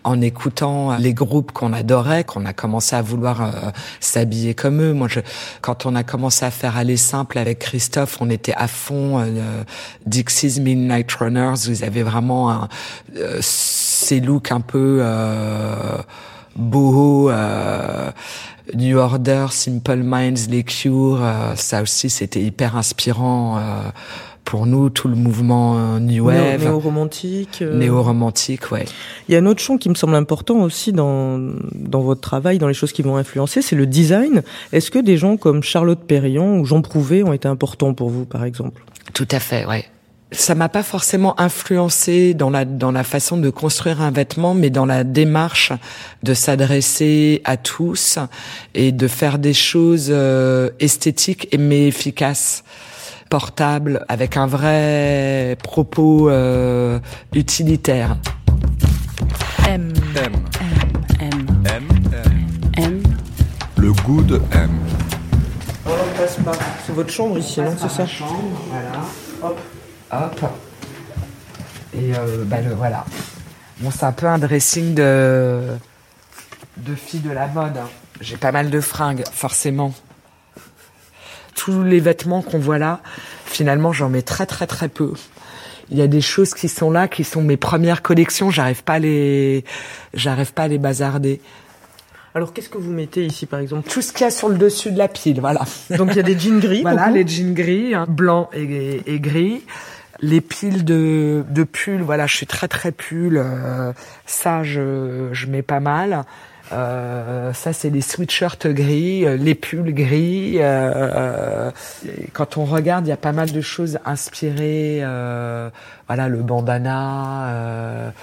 en 0.04 0.22
écoutant 0.22 0.98
les 0.98 1.14
groupes 1.14 1.52
qu'on 1.52 1.74
adorait 1.74 2.24
qu'on 2.24 2.46
a 2.46 2.54
commencé 2.54 2.96
à 2.96 3.02
vouloir 3.02 3.42
euh, 3.42 3.52
s'habiller 4.00 4.54
comme 4.54 4.82
eux. 4.82 4.94
Moi 4.94 5.08
je 5.08 5.20
quand 5.62 5.86
on 5.86 5.96
a 5.96 6.04
commencé 6.04 6.46
à 6.46 6.52
faire 6.52 6.78
aller 6.78 6.98
simple 6.98 7.38
avec 7.38 7.60
Christophe, 7.60 8.18
on 8.22 8.30
était 8.30 8.54
à 8.56 8.68
fond 8.68 9.20
euh, 9.20 9.64
Dixie's 10.06 10.60
Midnight 10.60 11.12
Runners, 11.14 11.68
ils 11.68 11.84
avaient 11.84 12.04
vraiment 12.04 12.52
un, 12.52 12.70
euh, 13.18 13.40
ces 13.42 14.20
looks 14.20 14.52
un 14.52 14.62
peu 14.62 15.00
euh, 15.02 15.98
boho 16.56 17.30
euh, 17.30 18.12
New 18.74 18.98
Order, 18.98 19.48
Simple 19.50 19.98
Minds, 20.04 20.48
Les 20.50 20.64
Cure, 20.64 21.20
euh, 21.22 21.56
ça 21.56 21.82
aussi 21.82 22.10
c'était 22.10 22.42
hyper 22.42 22.78
inspirant 22.78 23.58
euh, 23.58 23.62
pour 24.44 24.66
nous, 24.66 24.90
tout 24.90 25.08
le 25.08 25.16
mouvement 25.16 25.78
euh, 25.78 26.00
New 26.00 26.26
Wave, 26.26 26.64
Néo-romantique 26.64 27.60
euh, 27.62 27.78
néo-romantique, 27.78 28.72
ouais. 28.72 28.86
Il 29.28 29.34
y 29.34 29.38
a 29.38 29.40
un 29.40 29.46
autre 29.46 29.62
champ 29.62 29.78
qui 29.78 29.88
me 29.88 29.94
semble 29.96 30.16
important 30.16 30.62
aussi 30.62 30.92
dans, 30.92 31.40
dans 31.74 32.02
votre 32.02 32.22
travail, 32.22 32.58
dans 32.58 32.68
les 32.68 32.74
choses 32.74 32.92
qui 32.92 33.02
vont 33.02 33.18
influencer, 33.18 33.62
c'est 33.62 33.76
le 33.76 33.86
design. 33.86 34.42
Est-ce 34.74 34.92
que 34.92 35.00
des 35.00 35.18
gens 35.18 35.38
comme 35.38 35.64
Charlotte 35.64 36.04
Perriand 36.06 36.58
ou 36.58 36.66
Jean 36.66 36.82
Prouvé 36.82 37.24
ont 37.24 37.34
été 37.34 37.48
importants 37.48 37.94
pour 37.94 38.10
vous, 38.10 38.26
par 38.26 38.44
exemple? 38.44 38.84
Tout 39.14 39.28
à 39.32 39.40
fait, 39.40 39.66
ouais. 39.66 39.86
Ça 40.34 40.56
m'a 40.56 40.70
pas 40.70 40.82
forcément 40.82 41.38
influencé 41.40 42.34
dans 42.34 42.50
la 42.50 42.64
dans 42.64 42.94
la 42.94 43.04
façon 43.04 43.36
de 43.36 43.50
construire 43.50 44.02
un 44.02 44.12
vêtement, 44.12 44.54
mais 44.54 44.70
dans 44.70 44.86
la 44.86 45.04
démarche 45.04 45.74
de 46.24 46.34
s'adresser 46.34 47.42
à 47.44 47.58
tous 47.58 48.18
et 48.74 48.94
de 48.94 49.08
faire 49.10 49.40
des 49.40 49.54
choses 49.54 50.08
euh, 50.10 50.70
esthétiques 50.80 51.50
et 51.52 51.58
mais 51.58 51.86
efficaces, 51.88 52.64
portables, 53.30 54.06
avec 54.08 54.38
un 54.38 54.48
vrai 54.48 55.58
propos 55.64 56.30
euh, 56.30 57.00
utilitaire. 57.34 58.16
M, 59.68 59.92
M. 60.16 60.32
M, 61.20 61.30
M. 61.66 61.88
M. 62.14 62.34
M, 62.78 63.04
Le 63.76 63.92
goût 63.92 64.24
de 64.24 64.42
M. 64.54 64.70
On 65.86 65.90
passe 66.18 66.38
pas. 66.38 66.54
C'est 66.86 66.96
votre 66.96 67.12
chambre 67.12 67.38
ici, 67.38 67.60
non 67.60 67.76
C'est 67.78 67.90
ça 67.90 68.06
Voilà. 68.70 69.02
Hop. 69.44 69.60
Hop. 70.14 70.42
Et 71.94 72.14
euh, 72.16 72.44
bah 72.46 72.62
le 72.62 72.74
voilà. 72.74 73.06
Bon, 73.80 73.92
c'est 73.92 74.04
un 74.06 74.12
peu 74.12 74.28
un 74.28 74.38
dressing 74.38 74.94
de 74.96 75.62
de 76.78 76.96
fille 76.96 77.20
de 77.20 77.32
la 77.32 77.48
mode. 77.48 77.78
hein. 77.78 77.90
J'ai 78.22 78.38
pas 78.38 78.52
mal 78.52 78.70
de 78.70 78.80
fringues, 78.80 79.24
forcément. 79.32 79.94
Tous 81.56 81.84
les 81.84 82.00
vêtements 82.00 82.42
qu'on 82.42 82.60
voit 82.60 82.78
là, 82.78 83.02
finalement, 83.46 83.92
j'en 83.94 84.10
mets 84.10 84.22
très 84.22 84.46
très 84.46 84.68
très 84.68 84.88
peu. 84.90 85.14
il 85.90 85.98
y 85.98 86.02
a 86.02 86.08
des 86.08 86.22
choses 86.22 86.54
qui 86.54 86.70
sont 86.70 86.92
là, 86.92 87.08
qui 87.08 87.24
sont 87.24 87.42
mes 87.42 87.58
premières 87.58 88.02
collections. 88.02 88.50
J'arrive 88.52 88.84
pas 88.84 88.94
à 88.94 89.00
les, 89.00 89.66
j'arrive 90.14 90.54
pas 90.54 90.64
à 90.64 90.68
les 90.68 90.78
bazarder. 90.78 91.42
Alors 92.34 92.54
qu'est-ce 92.54 92.70
que 92.70 92.78
vous 92.78 92.92
mettez 92.92 93.26
ici 93.26 93.46
par 93.46 93.60
exemple? 93.60 93.90
Tout 93.90 94.02
ce 94.02 94.14
qu'il 94.14 94.22
y 94.22 94.28
a 94.28 94.32
sur 94.32 94.48
le 94.48 94.58
dessus 94.58 94.92
de 94.92 94.98
la 94.98 95.10
pile, 95.10 95.42
voilà. 95.42 95.62
Donc 95.98 96.10
il 96.12 96.16
y 96.16 96.20
a 96.20 96.24
des 96.24 96.40
jeans 96.40 96.60
gris. 96.62 96.82
Voilà, 96.84 97.08
beaucoup? 97.08 97.16
les 97.18 97.28
jeans 97.28 97.54
gris, 97.54 97.94
hein, 97.94 98.06
blanc 98.08 98.50
et, 98.54 99.02
et 99.06 99.20
gris. 99.20 99.64
Les 100.22 100.40
piles 100.42 100.86
de, 100.86 101.44
de 101.50 101.64
pulls, 101.64 102.02
voilà, 102.04 102.28
je 102.28 102.36
suis 102.36 102.46
très 102.46 102.68
très 102.68 102.92
pull. 102.92 103.38
euh, 103.38 103.92
ça, 104.26 104.64
je, 104.64 105.30
je 105.32 105.48
mets 105.48 105.64
pas 105.64 105.80
mal. 105.80 106.26
Euh, 106.74 107.52
ça, 107.54 107.74
c'est 107.74 107.90
les 107.90 108.02
sweatshirts 108.02 108.68
gris, 108.68 109.26
euh, 109.26 109.36
les 109.36 109.56
pulls 109.56 109.94
gris. 109.94 110.58
euh, 110.60 110.62
euh, 110.62 111.72
quand 112.34 112.58
on 112.58 112.66
regarde, 112.66 113.06
il 113.08 113.10
y 113.10 113.14
a 113.14 113.18
pas 113.18 113.34
mal 113.34 113.52
de 113.52 113.62
choses 113.62 114.00
inspirées. 114.06 115.00
euh, 115.02 115.70
voilà, 116.08 116.28
le 116.30 116.38
bandana, 116.38 118.14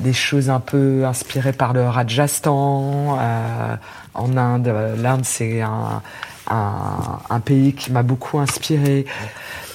des 0.00 0.12
choses 0.12 0.48
un 0.48 0.60
peu 0.60 1.04
inspirées 1.04 1.52
par 1.52 1.72
le 1.72 1.82
Rajasthan. 1.82 3.18
en 4.14 4.36
Inde, 4.36 4.72
l'Inde, 4.96 5.24
c'est 5.24 5.60
un, 5.60 6.02
un, 6.48 7.18
un 7.30 7.40
pays 7.40 7.72
qui 7.74 7.92
m'a 7.92 8.02
beaucoup 8.02 8.38
inspiré. 8.38 9.06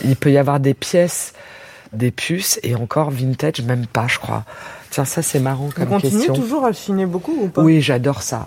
Il 0.04 0.16
peut 0.16 0.32
y 0.32 0.38
avoir 0.38 0.60
des 0.60 0.74
pièces, 0.74 1.34
des 1.94 2.12
puces 2.12 2.60
et 2.64 2.76
encore 2.76 3.12
vintage, 3.12 3.62
même 3.62 3.86
pas, 3.86 4.08
je 4.08 4.20
crois. 4.20 4.44
Tiens, 4.90 5.06
ça 5.06 5.24
c'est 5.24 5.40
marrant 5.40 5.66
Vous 5.66 5.72
comme 5.72 5.88
continuez 5.88 6.18
question. 6.28 6.36
toujours 6.36 6.66
à 6.66 6.72
chiner 6.72 7.08
beaucoup 7.08 7.36
ou 7.42 7.48
pas? 7.48 7.64
Oui, 7.64 7.82
j'adore 7.82 8.22
ça. 8.22 8.46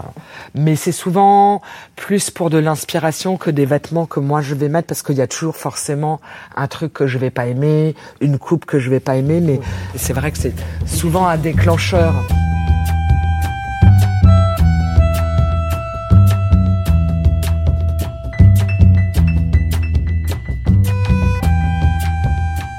Mais 0.55 0.77
c'est 0.77 0.93
souvent 0.93 1.61
plus 1.97 2.31
pour 2.31 2.51
de 2.51 2.59
l'inspiration 2.59 3.37
que 3.37 3.51
des 3.51 3.67
vêtements 3.67 4.07
que 4.07 4.21
moi 4.21 4.43
je 4.43 4.55
vais 4.55 4.69
mettre 4.69 4.87
parce 4.87 5.03
qu'il 5.03 5.17
y 5.17 5.21
a 5.23 5.27
toujours 5.27 5.57
forcément 5.57 6.21
un 6.55 6.69
truc 6.69 6.93
que 6.93 7.09
je 7.09 7.19
vais 7.19 7.31
pas 7.31 7.47
aimer, 7.47 7.97
une 8.21 8.39
coupe 8.39 8.65
que 8.65 8.79
je 8.79 8.91
vais 8.91 9.01
pas 9.01 9.17
aimer. 9.17 9.41
Mais 9.41 9.59
c'est 9.97 10.13
vrai 10.13 10.31
que 10.31 10.39
c'est 10.39 10.55
souvent 10.87 11.27
un 11.27 11.37
déclencheur. 11.37 12.15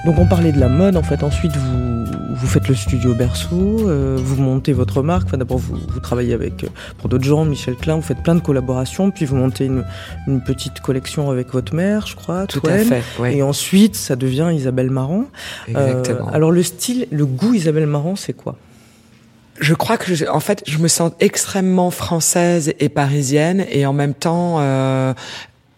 Donc 0.07 0.17
on 0.19 0.25
parlait 0.25 0.53
de 0.53 0.59
la 0.59 0.69
mode 0.69 0.95
en 0.95 1.03
fait. 1.03 1.21
Ensuite 1.21 1.55
vous 1.57 2.05
vous 2.33 2.47
faites 2.47 2.67
le 2.69 2.75
studio 2.75 3.13
Berceau, 3.13 3.89
euh, 3.89 4.17
vous 4.17 4.41
montez 4.41 4.71
votre 4.71 5.01
marque. 5.03 5.27
Enfin 5.27 5.37
d'abord 5.37 5.57
vous, 5.57 5.75
vous 5.75 5.99
travaillez 5.99 6.33
avec 6.33 6.63
euh, 6.63 6.67
pour 6.97 7.09
d'autres 7.09 7.25
gens, 7.25 7.43
Michel 7.43 7.75
Klein. 7.75 7.95
Vous 7.97 8.01
faites 8.01 8.23
plein 8.23 8.35
de 8.35 8.39
collaborations. 8.39 9.11
Puis 9.11 9.25
vous 9.25 9.35
montez 9.35 9.65
une, 9.65 9.83
une 10.27 10.41
petite 10.41 10.79
collection 10.79 11.29
avec 11.29 11.51
votre 11.51 11.75
mère, 11.75 12.07
je 12.07 12.15
crois. 12.15 12.47
Tout 12.47 12.61
à 12.67 12.77
fait. 12.77 13.03
Et 13.35 13.43
ensuite 13.43 13.95
ça 13.97 14.15
devient 14.15 14.49
Isabelle 14.53 14.89
Marant. 14.91 15.25
Euh, 15.75 15.99
exactement. 15.99 16.29
alors 16.29 16.51
le 16.51 16.63
style, 16.63 17.07
le 17.11 17.25
goût 17.25 17.53
Isabelle 17.53 17.85
Marant, 17.87 18.15
c'est 18.15 18.33
quoi? 18.33 18.55
Je 19.59 19.73
crois 19.73 19.97
que, 19.97 20.13
je- 20.15 20.25
en 20.25 20.39
fait, 20.39 20.63
je 20.67 20.77
me 20.77 20.87
sens 20.87 21.11
extrêmement 21.19 21.89
française 21.91 22.73
et 22.79 22.87
parisienne 22.89 23.65
et 23.71 23.85
en 23.87 23.93
même 23.93 24.13
temps 24.13 24.57
euh, 24.59 25.13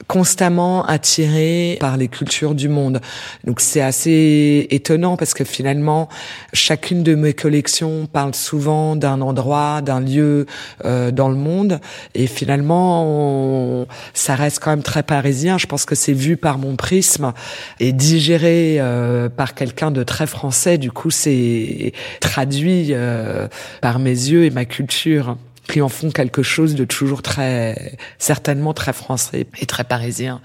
constamment 0.10 0.84
attirée 0.88 1.78
par 1.80 1.96
les 1.96 2.08
cultures 2.08 2.56
du 2.56 2.68
monde. 2.68 3.00
Donc 3.46 3.60
c'est 3.62 3.80
assez 3.80 4.66
étonnant 4.72 5.18
parce 5.18 5.36
que 5.36 5.44
finalement, 5.44 6.10
chacune 6.52 7.04
de 7.04 7.14
mes 7.14 7.34
collections 7.34 8.08
parle 8.12 8.34
souvent 8.34 8.96
d'un 8.96 9.22
endroit, 9.22 9.82
d'un 9.84 10.00
lieu 10.00 10.48
euh, 10.84 11.12
dans 11.12 11.30
le 11.30 11.36
monde 11.36 11.80
et 12.16 12.26
finalement, 12.26 13.06
on- 13.06 13.88
ça 14.16 14.34
reste 14.34 14.60
quand 14.64 14.72
même 14.72 14.82
très 14.82 15.04
parisien. 15.04 15.60
Je 15.60 15.68
pense 15.68 15.86
que 15.86 15.94
c'est 15.94 16.14
vu 16.14 16.38
par 16.38 16.58
mon 16.58 16.76
prisme 16.76 17.32
et 17.80 17.94
digéré 17.94 18.78
euh, 18.80 19.30
par 19.30 19.54
quelqu'un 19.54 19.92
de 19.92 20.02
très 20.02 20.26
français. 20.26 20.80
Du 20.80 20.92
coup, 20.92 21.12
c'est 21.12 21.94
traduit 22.20 22.88
euh, 22.94 23.48
par 23.80 24.00
mes 24.00 24.10
yeux 24.10 24.46
et 24.46 24.50
ma 24.50 24.66
culture 24.66 25.38
qui 25.72 25.82
en 25.82 25.90
font 25.90 26.10
quelque 26.10 26.44
chose 26.44 26.76
de 26.76 26.86
toujours 26.86 27.22
très, 27.22 27.98
certainement 28.18 28.74
très 28.74 28.94
français 28.94 29.48
et 29.60 29.66
très 29.66 29.84
parisien. 29.84 30.42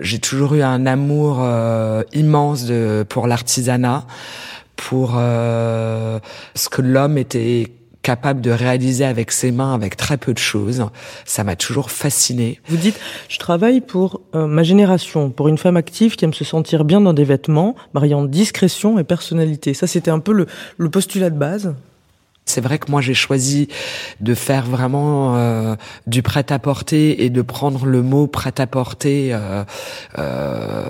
J'ai 0.00 0.18
toujours 0.18 0.54
eu 0.54 0.62
un 0.62 0.86
amour 0.86 1.38
euh, 1.40 2.02
immense 2.12 2.64
de, 2.64 3.04
pour 3.08 3.26
l'artisanat, 3.26 4.06
pour 4.76 5.14
euh, 5.16 6.18
ce 6.54 6.68
que 6.68 6.82
l'homme 6.82 7.18
était 7.18 7.72
capable 8.02 8.40
de 8.42 8.50
réaliser 8.50 9.04
avec 9.04 9.32
ses 9.32 9.50
mains, 9.50 9.74
avec 9.74 9.96
très 9.96 10.18
peu 10.18 10.34
de 10.34 10.38
choses. 10.38 10.86
Ça 11.24 11.42
m'a 11.42 11.56
toujours 11.56 11.90
fasciné. 11.90 12.60
Vous 12.68 12.76
dites, 12.76 13.00
je 13.28 13.38
travaille 13.38 13.80
pour 13.80 14.20
euh, 14.34 14.46
ma 14.46 14.62
génération, 14.62 15.30
pour 15.30 15.48
une 15.48 15.58
femme 15.58 15.78
active 15.78 16.14
qui 16.14 16.24
aime 16.24 16.34
se 16.34 16.44
sentir 16.44 16.84
bien 16.84 17.00
dans 17.00 17.14
des 17.14 17.24
vêtements, 17.24 17.74
mariant 17.94 18.24
discrétion 18.24 18.98
et 18.98 19.04
personnalité. 19.04 19.74
Ça, 19.74 19.86
c'était 19.86 20.10
un 20.10 20.20
peu 20.20 20.32
le, 20.32 20.46
le 20.76 20.90
postulat 20.90 21.30
de 21.30 21.38
base. 21.38 21.74
C'est 22.46 22.60
vrai 22.60 22.78
que 22.78 22.90
moi 22.90 23.00
j'ai 23.00 23.14
choisi 23.14 23.68
de 24.20 24.34
faire 24.34 24.66
vraiment 24.66 25.36
euh, 25.36 25.76
du 26.06 26.22
prêt-à-porter 26.22 27.24
et 27.24 27.30
de 27.30 27.42
prendre 27.42 27.86
le 27.86 28.02
mot 28.02 28.26
prêt-à-porter 28.26 29.30
euh, 29.32 29.64
euh, 30.18 30.84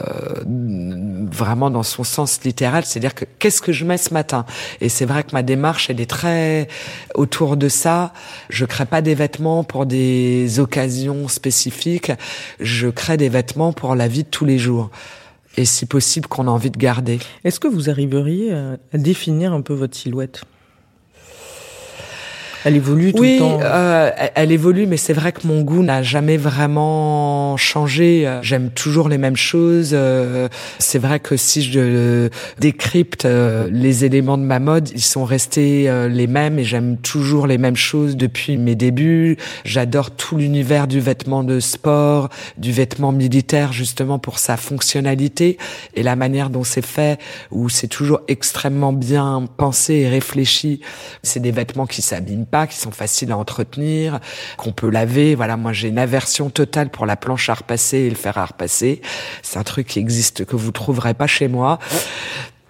vraiment 0.44 1.70
dans 1.70 1.84
son 1.84 2.02
sens 2.02 2.42
littéral, 2.44 2.84
c'est-à-dire 2.84 3.14
que 3.14 3.24
qu'est-ce 3.38 3.62
que 3.62 3.72
je 3.72 3.84
mets 3.84 3.98
ce 3.98 4.12
matin? 4.12 4.44
Et 4.80 4.88
c'est 4.88 5.04
vrai 5.04 5.22
que 5.22 5.30
ma 5.32 5.42
démarche 5.42 5.90
elle 5.90 6.00
est 6.00 6.10
très 6.10 6.66
autour 7.14 7.56
de 7.56 7.68
ça. 7.68 8.12
Je 8.50 8.64
crée 8.64 8.86
pas 8.86 9.00
des 9.00 9.14
vêtements 9.14 9.62
pour 9.62 9.86
des 9.86 10.58
occasions 10.58 11.28
spécifiques, 11.28 12.10
je 12.58 12.88
crée 12.88 13.16
des 13.16 13.28
vêtements 13.28 13.72
pour 13.72 13.94
la 13.94 14.08
vie 14.08 14.24
de 14.24 14.28
tous 14.28 14.44
les 14.44 14.58
jours. 14.58 14.90
Et 15.56 15.64
si 15.64 15.86
possible 15.86 16.26
qu'on 16.26 16.48
a 16.48 16.50
envie 16.50 16.72
de 16.72 16.78
garder. 16.78 17.20
Est-ce 17.44 17.60
que 17.60 17.68
vous 17.68 17.88
arriveriez 17.88 18.52
à, 18.52 18.76
à 18.92 18.98
définir 18.98 19.52
un 19.52 19.60
peu 19.60 19.72
votre 19.72 19.96
silhouette? 19.96 20.42
Elle 22.64 22.76
évolue 22.76 23.12
tout 23.12 23.20
oui, 23.20 23.34
le 23.34 23.38
temps. 23.40 23.58
euh, 23.62 24.10
elle- 24.34 24.52
évolue, 24.52 24.86
mais 24.86 24.96
c'est 24.96 25.12
vrai 25.12 25.32
que 25.32 25.46
mon 25.46 25.62
goût 25.62 25.82
n'a 25.82 26.02
jamais 26.02 26.36
vraiment 26.36 27.56
changé. 27.56 28.26
Euh, 28.26 28.40
J'aime 28.42 28.70
toujours 28.70 29.08
les 29.08 29.18
mêmes 29.18 29.36
choses. 29.36 29.90
Euh, 29.92 30.48
C'est 30.78 30.98
vrai 30.98 31.20
que 31.20 31.36
si 31.36 31.62
je 31.62 32.28
décrypte 32.60 33.24
euh, 33.24 33.68
les 33.70 34.04
éléments 34.04 34.38
de 34.38 34.42
ma 34.44 34.60
mode, 34.60 34.90
ils 34.94 35.02
sont 35.02 35.24
restés 35.24 35.90
les 36.08 36.26
mêmes 36.26 36.58
et 36.58 36.64
j'aime 36.64 36.96
toujours 36.98 37.46
les 37.46 37.58
mêmes 37.58 37.76
choses 37.76 38.16
depuis 38.16 38.56
mes 38.56 38.74
débuts. 38.74 39.36
J'adore 39.64 40.10
tout 40.12 40.36
l'univers 40.36 40.86
du 40.86 41.00
vêtement 41.00 41.42
de 41.44 41.60
sport, 41.60 42.28
du 42.58 42.72
vêtement 42.72 43.12
militaire, 43.12 43.72
justement 43.72 44.18
pour 44.18 44.38
sa 44.38 44.56
fonctionnalité 44.56 45.58
et 45.94 46.02
la 46.02 46.16
manière 46.16 46.48
dont 46.50 46.64
c'est 46.64 46.84
fait, 46.84 47.18
où 47.50 47.68
c'est 47.68 47.88
toujours 47.88 48.20
extrêmement 48.28 48.92
bien 48.92 49.44
pensé 49.56 49.94
et 49.94 50.08
réfléchi. 50.08 50.80
C'est 51.22 51.40
des 51.40 51.50
vêtements 51.50 51.86
qui 51.86 52.00
s'abîment 52.02 52.46
qui 52.66 52.76
sont 52.76 52.90
faciles 52.90 53.32
à 53.32 53.36
entretenir, 53.36 54.20
qu'on 54.56 54.72
peut 54.72 54.90
laver. 54.90 55.34
Voilà, 55.34 55.56
moi 55.56 55.72
j'ai 55.72 55.88
une 55.88 55.98
aversion 55.98 56.50
totale 56.50 56.90
pour 56.90 57.06
la 57.06 57.16
planche 57.16 57.48
à 57.48 57.54
repasser 57.54 57.98
et 57.98 58.10
le 58.10 58.16
fer 58.16 58.38
à 58.38 58.46
repasser. 58.46 59.02
C'est 59.42 59.58
un 59.58 59.64
truc 59.64 59.86
qui 59.88 59.98
existe 59.98 60.44
que 60.44 60.56
vous 60.56 60.72
trouverez 60.72 61.14
pas 61.14 61.26
chez 61.26 61.48
moi. 61.48 61.78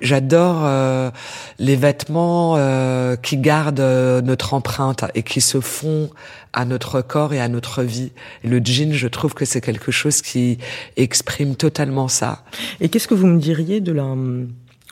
J'adore 0.01 0.62
euh, 0.64 1.11
les 1.59 1.77
vêtements 1.77 2.57
euh, 2.57 3.16
qui 3.16 3.37
gardent 3.37 3.81
euh, 3.81 4.20
notre 4.20 4.53
empreinte 4.53 5.05
et 5.14 5.23
qui 5.23 5.40
se 5.40 5.61
font 5.61 6.11
à 6.53 6.64
notre 6.64 7.01
corps 7.01 7.33
et 7.33 7.40
à 7.40 7.49
notre 7.49 7.83
vie. 7.83 8.12
Le 8.42 8.61
jean, 8.62 8.92
je 8.92 9.09
trouve 9.09 9.35
que 9.35 9.44
c'est 9.44 9.61
quelque 9.61 9.92
chose 9.92 10.20
qui 10.20 10.59
exprime 10.97 11.55
totalement 11.55 12.09
ça. 12.09 12.42
Et 12.81 12.88
qu'est-ce 12.88 13.09
que 13.09 13.14
vous 13.14 13.27
me 13.27 13.38
diriez 13.38 13.81
de 13.81 13.92
la... 13.92 14.14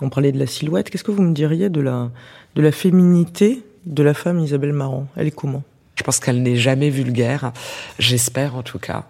On 0.01 0.09
parlait 0.09 0.33
de 0.33 0.39
la 0.39 0.47
silhouette. 0.47 0.89
Qu'est-ce 0.89 1.05
que 1.05 1.11
vous 1.11 1.23
me 1.23 1.35
diriez 1.35 1.69
de 1.69 1.81
la, 1.81 2.11
de 2.55 2.63
la 2.63 2.73
féminité 2.73 3.63
de 3.87 4.03
la 4.03 4.15
femme 4.15 4.39
Isabelle 4.41 4.73
Marant 4.73 5.07
Elle 5.17 5.27
est 5.27 5.33
comment? 5.33 5.63
Je 5.95 6.03
pense 6.03 6.21
qu'elle 6.21 6.43
n'est 6.43 6.57
jamais 6.57 6.91
vulgaire. 6.91 7.53
J'espère 7.99 8.57
en 8.57 8.63
tout 8.63 8.79
cas. 8.79 9.05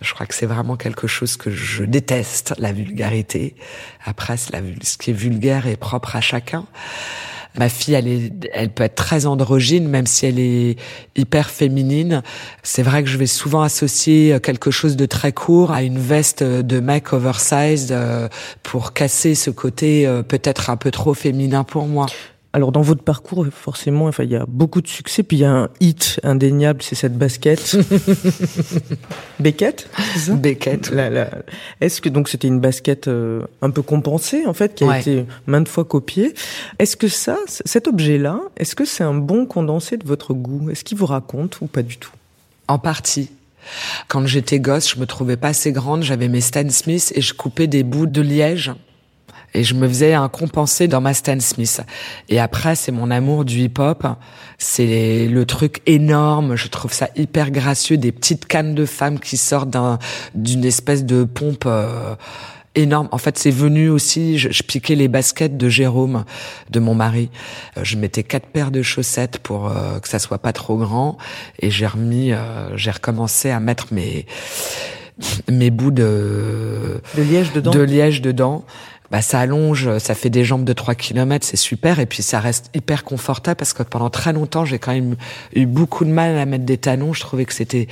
Je 0.00 0.12
crois 0.14 0.26
que 0.26 0.34
c'est 0.34 0.46
vraiment 0.46 0.76
quelque 0.76 1.06
chose 1.06 1.36
que 1.36 1.50
je 1.50 1.84
déteste, 1.84 2.54
la 2.58 2.72
vulgarité. 2.72 3.54
Après, 4.04 4.36
la 4.52 4.60
ce 4.82 4.98
qui 4.98 5.10
est 5.10 5.14
vulgaire 5.14 5.66
est 5.66 5.76
propre 5.76 6.16
à 6.16 6.20
chacun. 6.20 6.66
Ma 7.56 7.68
fille, 7.68 7.94
elle, 7.94 8.06
est, 8.06 8.32
elle 8.52 8.70
peut 8.70 8.84
être 8.84 8.94
très 8.94 9.26
androgyne, 9.26 9.88
même 9.88 10.06
si 10.06 10.26
elle 10.26 10.38
est 10.38 10.76
hyper 11.16 11.50
féminine. 11.50 12.22
C'est 12.62 12.82
vrai 12.82 13.02
que 13.02 13.08
je 13.08 13.16
vais 13.16 13.26
souvent 13.26 13.62
associer 13.62 14.38
quelque 14.40 14.70
chose 14.70 14.96
de 14.96 15.06
très 15.06 15.32
court 15.32 15.72
à 15.72 15.82
une 15.82 15.98
veste 15.98 16.42
de 16.44 16.78
mec 16.78 17.12
oversized 17.12 17.90
euh, 17.90 18.28
pour 18.62 18.92
casser 18.92 19.34
ce 19.34 19.50
côté 19.50 20.06
euh, 20.06 20.22
peut-être 20.22 20.70
un 20.70 20.76
peu 20.76 20.90
trop 20.90 21.14
féminin 21.14 21.64
pour 21.64 21.86
moi. 21.86 22.06
Alors 22.54 22.72
dans 22.72 22.80
votre 22.80 23.02
parcours, 23.02 23.46
forcément, 23.52 24.06
enfin 24.06 24.24
il 24.24 24.30
y 24.30 24.36
a 24.36 24.46
beaucoup 24.48 24.80
de 24.80 24.88
succès, 24.88 25.22
puis 25.22 25.36
il 25.36 25.40
y 25.40 25.44
a 25.44 25.52
un 25.52 25.68
hit 25.80 26.18
indéniable, 26.24 26.82
c'est 26.82 26.94
cette 26.94 27.16
basket. 27.18 27.76
Beckett, 29.40 29.88
ça 30.16 30.32
Beckett. 30.34 30.90
Est-ce 31.80 32.00
que 32.00 32.08
donc 32.08 32.28
c'était 32.28 32.48
une 32.48 32.60
basket 32.60 33.06
euh, 33.08 33.42
un 33.62 33.70
peu 33.70 33.82
compensée 33.82 34.46
en 34.46 34.54
fait, 34.54 34.74
qui 34.74 34.84
a 34.84 34.88
Ouais. 34.88 35.00
été 35.00 35.26
maintes 35.46 35.68
fois 35.68 35.84
copiée 35.84 36.34
Est-ce 36.78 36.96
que 36.96 37.08
ça, 37.08 37.36
cet 37.46 37.86
objet-là, 37.86 38.40
est-ce 38.56 38.74
que 38.74 38.84
c'est 38.84 39.04
un 39.04 39.14
bon 39.14 39.44
condensé 39.46 39.96
de 39.98 40.06
votre 40.06 40.32
goût? 40.34 40.70
Est-ce 40.70 40.84
qu'il 40.84 40.96
vous 40.98 41.06
raconte 41.06 41.60
ou 41.60 41.66
pas 41.66 41.82
du 41.82 41.98
tout? 41.98 42.12
En 42.66 42.78
partie. 42.78 43.30
Quand 44.08 44.26
j'étais 44.26 44.58
gosse, 44.60 44.94
je 44.94 44.98
me 44.98 45.04
trouvais 45.06 45.36
pas 45.36 45.48
assez 45.48 45.72
grande, 45.72 46.02
j'avais 46.02 46.28
mes 46.28 46.40
Stan 46.40 46.68
Smith 46.70 47.12
et 47.14 47.20
je 47.20 47.34
coupais 47.34 47.66
des 47.66 47.82
bouts 47.82 48.06
de 48.06 48.22
liège 48.22 48.72
Et 49.54 49.64
je 49.64 49.74
me 49.74 49.88
faisais 49.88 50.14
un 50.14 50.28
compensé 50.28 50.88
dans 50.88 51.00
ma 51.00 51.14
Stan 51.14 51.40
Smith. 51.40 51.80
Et 52.28 52.38
après, 52.38 52.74
c'est 52.74 52.92
mon 52.92 53.10
amour 53.10 53.44
du 53.44 53.60
hip-hop. 53.60 54.06
C'est 54.58 55.26
le 55.26 55.44
truc 55.46 55.80
énorme. 55.86 56.56
Je 56.56 56.68
trouve 56.68 56.92
ça 56.92 57.08
hyper 57.16 57.50
gracieux. 57.50 57.96
Des 57.96 58.12
petites 58.12 58.46
cannes 58.46 58.74
de 58.74 58.84
femmes 58.84 59.18
qui 59.18 59.36
sortent 59.36 59.76
d'une 60.34 60.64
espèce 60.64 61.04
de 61.04 61.24
pompe. 61.24 61.64
Euh, 61.66 62.14
énorme. 62.78 63.08
En 63.12 63.18
fait, 63.18 63.38
c'est 63.38 63.50
venu 63.50 63.88
aussi, 63.88 64.38
je, 64.38 64.62
piquais 64.62 64.94
les 64.94 65.08
baskets 65.08 65.56
de 65.56 65.68
Jérôme, 65.68 66.24
de 66.70 66.80
mon 66.80 66.94
mari. 66.94 67.30
Euh, 67.76 67.84
je 67.84 67.96
mettais 67.96 68.22
quatre 68.22 68.46
paires 68.46 68.70
de 68.70 68.82
chaussettes 68.82 69.38
pour 69.38 69.68
euh, 69.68 69.98
que 69.98 70.08
ça 70.08 70.18
soit 70.18 70.38
pas 70.38 70.52
trop 70.52 70.76
grand. 70.76 71.18
Et 71.60 71.70
j'ai 71.70 71.86
remis, 71.86 72.32
euh, 72.32 72.76
j'ai 72.76 72.90
recommencé 72.90 73.50
à 73.50 73.60
mettre 73.60 73.92
mes 73.92 74.26
mes 75.50 75.70
bouts 75.70 75.90
de 75.90 77.00
de 77.16 77.22
liège 77.22 77.52
dedans. 77.52 77.72
De 77.72 77.80
liège 77.80 78.22
dedans 78.22 78.64
bah, 79.10 79.22
ça 79.22 79.40
allonge, 79.40 79.98
ça 79.98 80.14
fait 80.14 80.28
des 80.28 80.44
jambes 80.44 80.64
de 80.64 80.72
3 80.72 80.94
km, 80.94 81.46
c'est 81.46 81.56
super. 81.56 81.98
Et 81.98 82.06
puis 82.06 82.22
ça 82.22 82.40
reste 82.40 82.70
hyper 82.74 83.04
confortable 83.04 83.56
parce 83.56 83.72
que 83.72 83.82
pendant 83.82 84.10
très 84.10 84.32
longtemps, 84.32 84.64
j'ai 84.64 84.78
quand 84.78 84.92
même 84.92 85.16
eu 85.54 85.66
beaucoup 85.66 86.04
de 86.04 86.10
mal 86.10 86.36
à 86.38 86.44
mettre 86.44 86.64
des 86.64 86.78
talons. 86.78 87.14
Je 87.14 87.20
trouvais 87.20 87.44
que 87.44 87.54
c'était, 87.54 87.88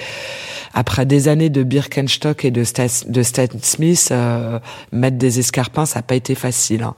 après 0.75 1.07
des 1.07 1.29
années 1.29 1.51
de 1.51 1.63
Birkenstock 1.63 2.45
et 2.45 2.51
de 2.51 2.65
Stan, 2.65 2.87
de 3.07 3.23
Stan 3.23 3.47
Smith, 3.63 4.09
euh, 4.11 4.59
mettre 4.93 5.17
des 5.17 5.39
escarpins, 5.39 5.87
ça 5.87 6.01
n'a 6.01 6.03
pas 6.03 6.17
été 6.17 6.35
facile. 6.35 6.83
Hein. 6.83 6.95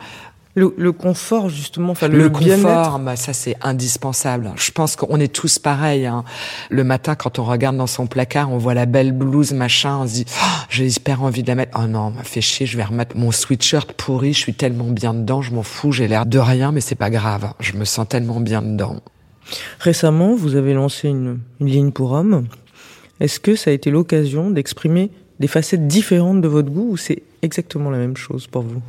Le, 0.55 0.91
confort, 0.91 1.49
justement, 1.49 1.93
enfin 1.93 2.09
le, 2.09 2.19
le 2.19 2.31
confort, 2.31 2.99
bah, 2.99 3.15
ça 3.15 3.33
c'est 3.33 3.55
indispensable. 3.63 4.53
Je 4.57 4.73
pense 4.73 4.97
qu'on 4.97 5.21
est 5.21 5.33
tous 5.33 5.61
pareils. 5.61 6.07
Hein. 6.07 6.25
Le 6.69 6.83
matin, 6.83 7.15
quand 7.15 7.39
on 7.39 7.45
regarde 7.45 7.77
dans 7.77 7.87
son 7.87 8.09
placard, 8.09 8.51
on 8.51 8.59
voit 8.59 8.75
la 8.75 8.87
belle 8.87 9.13
blouse, 9.13 9.53
machin, 9.53 9.99
on 9.99 10.09
se 10.09 10.15
dit, 10.15 10.25
oh, 10.29 10.61
j'ai 10.69 10.87
hyper 10.89 11.23
envie 11.23 11.45
de 11.45 11.49
la 11.49 11.55
mettre. 11.55 11.79
Oh 11.81 11.87
non, 11.87 12.11
m'a 12.11 12.25
fait 12.25 12.41
chier, 12.41 12.67
je 12.67 12.77
vais 12.77 12.83
remettre 12.83 13.17
mon 13.17 13.31
sweatshirt 13.31 13.93
pourri. 13.93 14.33
Je 14.33 14.39
suis 14.39 14.55
tellement 14.55 14.89
bien 14.89 15.15
dedans, 15.15 15.43
je 15.43 15.55
m'en 15.55 15.63
fous, 15.63 15.93
j'ai 15.93 16.09
l'air 16.09 16.27
de 16.27 16.41
rien, 16.41 16.73
mais 16.73 16.81
c'est 16.81 16.97
pas 16.97 17.11
grave. 17.11 17.53
Je 17.61 17.75
me 17.75 17.85
sens 17.85 18.09
tellement 18.09 18.41
bien 18.41 18.61
dedans. 18.61 18.97
Récemment, 19.79 20.35
vous 20.35 20.57
avez 20.57 20.75
lancé 20.75 21.09
une, 21.09 21.39
une 21.61 21.69
ligne 21.69 21.93
pour 21.93 22.13
hommes. 22.13 22.49
Est-ce 23.21 23.39
que 23.39 23.55
ça 23.55 23.71
a 23.71 23.73
été 23.73 23.91
l'occasion 23.91 24.51
d'exprimer 24.51 25.11
des 25.39 25.47
facettes 25.47 25.87
différentes 25.87 26.41
de 26.41 26.49
votre 26.49 26.71
goût 26.71 26.91
ou 26.91 26.97
c'est 26.97 27.23
exactement 27.43 27.91
la 27.91 27.99
même 27.99 28.17
chose 28.17 28.49
pour 28.49 28.63
vous? 28.63 28.83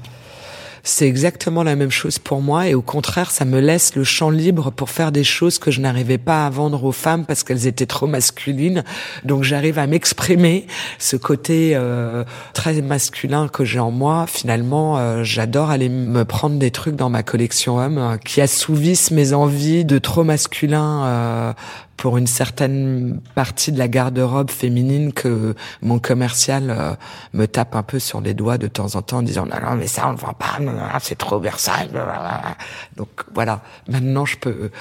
C'est 0.83 1.07
exactement 1.07 1.63
la 1.63 1.75
même 1.75 1.91
chose 1.91 2.19
pour 2.19 2.41
moi 2.41 2.67
et 2.67 2.73
au 2.73 2.81
contraire, 2.81 3.31
ça 3.31 3.45
me 3.45 3.59
laisse 3.59 3.95
le 3.95 4.03
champ 4.03 4.29
libre 4.29 4.71
pour 4.71 4.89
faire 4.89 5.11
des 5.11 5.23
choses 5.23 5.59
que 5.59 5.71
je 5.71 5.81
n'arrivais 5.81 6.17
pas 6.17 6.45
à 6.45 6.49
vendre 6.49 6.83
aux 6.83 6.91
femmes 6.91 7.25
parce 7.25 7.43
qu'elles 7.43 7.67
étaient 7.67 7.85
trop 7.85 8.07
masculines. 8.07 8.83
Donc 9.23 9.43
j'arrive 9.43 9.79
à 9.79 9.87
m'exprimer 9.87 10.67
ce 10.97 11.15
côté 11.15 11.71
euh, 11.73 12.23
très 12.53 12.81
masculin 12.81 13.47
que 13.47 13.65
j'ai 13.65 13.79
en 13.79 13.91
moi. 13.91 14.25
Finalement, 14.27 14.97
euh, 14.97 15.23
j'adore 15.23 15.69
aller 15.69 15.89
me 15.89 16.23
prendre 16.25 16.57
des 16.57 16.71
trucs 16.71 16.95
dans 16.95 17.09
ma 17.09 17.23
collection 17.23 17.77
homme 17.77 17.97
euh, 17.97 18.17
qui 18.17 18.41
assouvissent 18.41 19.11
mes 19.11 19.33
envies 19.33 19.85
de 19.85 19.97
trop 19.97 20.23
masculin 20.23 21.55
pour 21.99 22.17
une 22.17 22.27
certaine 22.27 23.19
partie 23.35 23.73
de 23.73 23.77
la 23.77 23.89
garde-robe 23.89 24.49
féminine 24.49 25.11
que 25.11 25.53
mon 25.81 25.99
commercial 25.99 26.69
euh, 26.69 26.93
me 27.33 27.45
tape 27.45 27.75
un 27.75 27.83
peu 27.83 27.99
sur 27.99 28.21
les 28.21 28.33
doigts 28.33 28.57
de 28.57 28.67
temps 28.67 28.95
en 28.95 29.01
temps 29.01 29.17
en 29.17 29.21
disant 29.21 29.45
non 29.45 29.59
non 29.61 29.75
mais 29.75 29.87
ça 29.87 30.07
on 30.07 30.13
ne 30.13 30.17
vend 30.17 30.33
pas 30.33 30.59
c'est 31.01 31.17
trop 31.17 31.39
Versailles 31.39 31.89
donc 32.95 33.09
voilà. 33.33 33.61
Maintenant 33.89 34.25
je 34.25 34.37
peux 34.37 34.71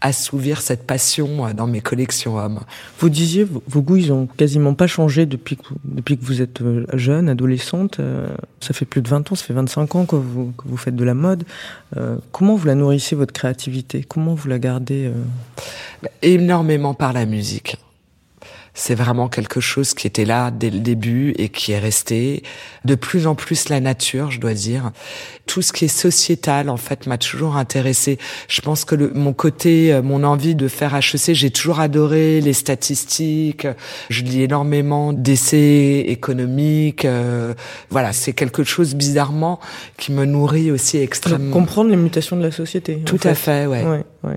assouvir 0.00 0.60
cette 0.60 0.86
passion 0.86 1.46
euh, 1.46 1.52
dans 1.52 1.66
mes 1.66 1.80
collections 1.80 2.36
hommes. 2.36 2.60
Vous 2.98 3.08
disiez, 3.08 3.44
vos 3.44 3.82
goûts, 3.82 3.96
ils 3.96 4.12
ont 4.12 4.26
quasiment 4.26 4.74
pas 4.74 4.86
changé 4.86 5.26
depuis 5.26 5.56
que, 5.56 5.64
depuis 5.84 6.16
que 6.16 6.24
vous 6.24 6.40
êtes 6.40 6.60
euh, 6.60 6.86
jeune, 6.94 7.28
adolescente. 7.28 8.00
Euh, 8.00 8.28
ça 8.60 8.74
fait 8.74 8.84
plus 8.84 9.02
de 9.02 9.08
20 9.08 9.32
ans, 9.32 9.34
ça 9.34 9.44
fait 9.44 9.54
25 9.54 9.94
ans 9.96 10.06
que 10.06 10.16
vous, 10.16 10.52
que 10.56 10.64
vous 10.66 10.76
faites 10.76 10.96
de 10.96 11.04
la 11.04 11.14
mode. 11.14 11.44
comment 12.32 12.54
vous 12.56 12.66
la 12.66 12.74
nourrissez, 12.74 13.14
votre 13.14 13.32
créativité? 13.32 14.04
Comment 14.06 14.34
vous 14.34 14.48
la 14.48 14.58
gardez 14.58 15.10
Énormément 16.22 16.94
par 16.94 17.12
la 17.12 17.24
musique 17.24 17.76
c'est 18.74 18.94
vraiment 18.94 19.28
quelque 19.28 19.60
chose 19.60 19.94
qui 19.94 20.06
était 20.06 20.24
là 20.24 20.50
dès 20.50 20.70
le 20.70 20.78
début 20.78 21.34
et 21.38 21.48
qui 21.48 21.72
est 21.72 21.78
resté. 21.78 22.42
De 22.84 22.94
plus 22.94 23.26
en 23.26 23.34
plus 23.34 23.68
la 23.68 23.80
nature, 23.80 24.30
je 24.30 24.40
dois 24.40 24.54
dire. 24.54 24.92
Tout 25.46 25.62
ce 25.62 25.72
qui 25.72 25.86
est 25.86 25.88
sociétal, 25.88 26.68
en 26.70 26.76
fait, 26.76 27.06
m'a 27.06 27.18
toujours 27.18 27.56
intéressé. 27.56 28.18
Je 28.48 28.60
pense 28.60 28.84
que 28.84 28.94
le, 28.94 29.10
mon 29.14 29.32
côté, 29.32 29.92
euh, 29.92 30.02
mon 30.02 30.22
envie 30.24 30.54
de 30.54 30.68
faire 30.68 30.94
HEC, 30.94 31.34
j'ai 31.34 31.50
toujours 31.50 31.80
adoré 31.80 32.40
les 32.40 32.52
statistiques. 32.52 33.66
Je 34.10 34.22
lis 34.22 34.42
énormément 34.42 35.12
d'essais 35.12 36.04
économiques. 36.06 37.04
Euh, 37.04 37.54
voilà, 37.90 38.12
c'est 38.12 38.32
quelque 38.32 38.64
chose 38.64 38.94
bizarrement 38.94 39.58
qui 39.96 40.12
me 40.12 40.24
nourrit 40.24 40.70
aussi 40.70 40.98
extrêmement. 40.98 41.52
comprendre 41.52 41.90
les 41.90 41.96
mutations 41.96 42.36
de 42.36 42.42
la 42.42 42.50
société. 42.50 42.98
Tout 43.04 43.20
à 43.24 43.34
fait, 43.34 43.66
ouais. 43.66 43.84
ouais, 43.84 44.04
ouais. 44.24 44.36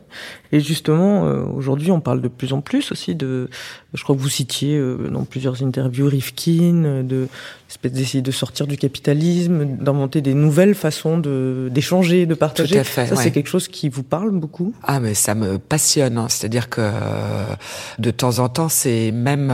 Et 0.52 0.60
justement, 0.60 1.26
euh, 1.26 1.44
aujourd'hui, 1.44 1.92
on 1.92 2.02
parle 2.02 2.22
de 2.22 2.28
plus 2.28 2.52
en 2.54 2.62
plus 2.62 2.92
aussi 2.92 3.16
de. 3.16 3.50
Je 3.94 4.04
crois 4.04 4.16
que 4.16 4.22
vous 4.22 4.30
citiez 4.30 4.78
euh, 4.78 5.10
dans 5.10 5.24
plusieurs 5.24 5.64
interviews 5.64 6.08
Rifkin, 6.08 6.84
euh, 6.86 7.04
de 7.04 7.28
d'essayer 7.86 8.22
de 8.22 8.32
sortir 8.32 8.68
du 8.68 8.76
capitalisme, 8.78 9.78
d'inventer 9.78 10.20
des 10.20 10.34
nouvelles 10.34 10.76
façons 10.76 11.18
de 11.18 11.70
d'échanger, 11.72 12.26
de 12.26 12.34
partager. 12.34 12.76
Tout 12.76 12.82
à 12.82 12.84
fait, 12.84 13.08
ça, 13.08 13.16
c'est 13.16 13.32
quelque 13.32 13.48
chose 13.48 13.70
qui 13.70 13.88
vous 13.88 14.04
parle 14.04 14.32
beaucoup? 14.32 14.74
Ah, 14.84 15.00
mais 15.00 15.14
ça 15.14 15.36
me 15.36 15.58
passionne. 15.58 16.18
Hein. 16.18 16.28
C'est-à-dire 16.28 16.70
que 16.70 16.92
de 18.00 18.12
temps 18.12 18.40
en 18.40 18.50
temps, 18.50 18.68
c'est 18.68 19.12
même 19.12 19.54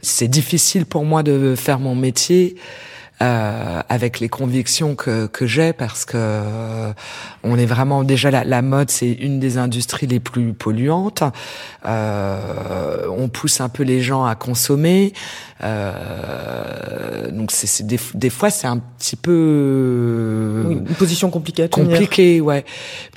c'est 0.00 0.28
difficile 0.28 0.86
pour 0.86 1.04
moi 1.04 1.24
de 1.24 1.54
faire 1.56 1.80
mon 1.80 1.96
métier 1.96 2.56
euh, 3.22 3.80
avec 3.88 4.20
les 4.20 4.28
convictions 4.28 4.94
que, 4.94 5.30
j'ai 5.40 5.72
parce 5.72 6.04
que 6.04 6.16
euh, 6.16 6.92
on 7.44 7.58
est 7.58 7.64
vraiment 7.64 8.04
déjà 8.04 8.30
la, 8.30 8.44
la 8.44 8.60
mode 8.60 8.90
c'est 8.90 9.10
une 9.10 9.40
des 9.40 9.56
industries 9.56 10.06
les 10.06 10.20
plus 10.20 10.52
polluantes. 10.52 11.22
Euh, 11.86 13.06
on 13.08 13.28
pousse 13.28 13.62
un 13.62 13.70
peu 13.70 13.84
les 13.84 14.02
gens 14.02 14.26
à 14.26 14.34
consommer 14.34 15.14
euh, 15.64 17.30
donc 17.30 17.50
c'est 17.50 17.86
des, 17.86 17.98
des 18.14 18.30
fois 18.30 18.50
c'est 18.50 18.66
un 18.66 18.78
petit 18.78 19.16
peu 19.16 20.64
oui, 20.66 20.74
une 20.74 20.94
position 20.94 21.30
compliquée 21.30 21.68
compliquée 21.68 22.42
ouais 22.42 22.64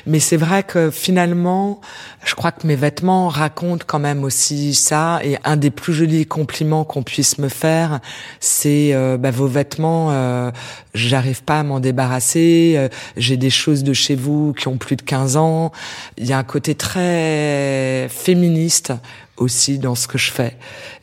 mais 0.06 0.20
c'est 0.20 0.38
vrai 0.38 0.64
que 0.64 0.90
finalement 0.90 1.82
je 2.24 2.36
crois 2.36 2.54
que 2.54 2.66
mes 2.66 2.78
vêtements 2.78 3.28
racontent 3.28 3.84
quand 3.86 4.00
même 4.00 4.24
aussi 4.24 4.74
ça 4.74 5.20
et 5.24 5.38
un 5.44 5.58
des 5.58 5.70
plus 5.70 5.94
jolis 5.94 6.26
compliments 6.26 6.86
qu'on 6.86 7.04
puisse 7.04 7.40
me 7.40 7.50
faire 7.50 8.00
c'est 8.40 8.92
euh, 8.94 9.18
bah, 9.18 9.32
vos 9.32 9.48
vêtements 9.48 10.08
euh, 10.12 10.52
j'arrive 10.94 11.44
pas 11.44 11.60
à 11.60 11.64
m'en 11.64 11.80
débarrasser. 11.80 12.76
Euh, 12.78 12.90
j'ai 13.18 13.38
des 13.38 13.50
choses 13.50 13.84
de 13.84 13.94
chez 13.94 14.16
vous 14.16 14.54
qui 14.54 14.68
ont 14.68 14.78
plus 14.78 14.96
de 14.96 15.02
15 15.02 15.38
ans. 15.38 15.72
Il 16.18 16.26
y 16.26 16.34
a 16.34 16.38
un 16.38 16.44
côté 16.44 16.76
très 16.76 18.08
féministe 18.10 18.94
aussi 19.40 19.80
dans 19.80 19.96
ce 19.96 20.08
que 20.08 20.18
je 20.18 20.32
fais. 20.32 20.56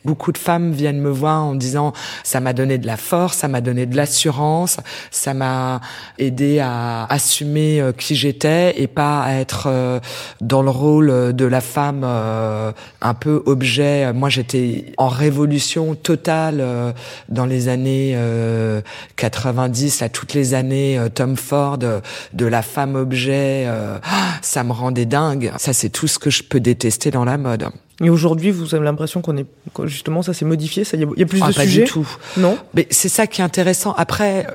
Beaucoup 0.05 0.31
de 0.31 0.37
femmes 0.37 0.71
viennent 0.71 1.01
me 1.01 1.09
voir 1.09 1.43
en 1.43 1.55
disant 1.55 1.93
ça 2.23 2.39
m'a 2.39 2.53
donné 2.53 2.77
de 2.77 2.87
la 2.87 2.97
force, 2.97 3.37
ça 3.37 3.47
m'a 3.47 3.61
donné 3.61 3.85
de 3.85 3.95
l'assurance, 3.95 4.77
ça 5.11 5.33
m'a 5.33 5.81
aidé 6.17 6.59
à 6.59 7.05
assumer 7.09 7.81
euh, 7.81 7.91
qui 7.91 8.15
j'étais 8.15 8.79
et 8.81 8.87
pas 8.87 9.21
à 9.21 9.33
être 9.33 9.65
euh, 9.67 9.99
dans 10.39 10.61
le 10.61 10.69
rôle 10.69 11.33
de 11.33 11.45
la 11.45 11.61
femme 11.61 12.01
euh, 12.05 12.71
un 13.01 13.13
peu 13.13 13.43
objet. 13.45 14.13
Moi, 14.13 14.29
j'étais 14.29 14.93
en 14.97 15.07
révolution 15.07 15.95
totale 15.95 16.93
dans 17.29 17.45
les 17.45 17.67
années 17.67 18.17
90, 19.15 20.01
à 20.01 20.09
toutes 20.09 20.33
les 20.33 20.53
années 20.53 20.99
Tom 21.13 21.35
Ford, 21.35 21.77
de 21.77 22.45
la 22.45 22.61
femme 22.61 22.95
objet. 22.95 23.67
Ça 24.41 24.63
me 24.63 24.71
rendait 24.71 25.05
dingue. 25.05 25.51
Ça, 25.57 25.73
c'est 25.73 25.89
tout 25.89 26.07
ce 26.07 26.19
que 26.19 26.29
je 26.29 26.43
peux 26.43 26.59
détester 26.59 27.11
dans 27.11 27.25
la 27.25 27.37
mode. 27.37 27.69
Et 28.01 28.09
aujourd'hui, 28.09 28.51
vous 28.51 28.75
avez 28.75 28.85
l'impression 28.85 29.21
qu'on 29.21 29.37
est 29.37 29.47
justement 29.85 30.21
ça 30.21 30.33
s'est 30.33 30.45
modifié, 30.45 30.83
ça 30.83 30.97
y 30.97 31.03
a, 31.03 31.07
y 31.15 31.23
a 31.23 31.25
plus 31.25 31.41
ah, 31.41 31.49
de 31.49 31.55
pas 31.55 31.63
sujets. 31.63 31.83
du 31.83 31.89
tout. 31.89 32.07
Non. 32.37 32.57
Mais 32.73 32.87
c'est 32.91 33.09
ça 33.09 33.25
qui 33.25 33.41
est 33.41 33.43
intéressant. 33.43 33.93
Après, 33.93 34.45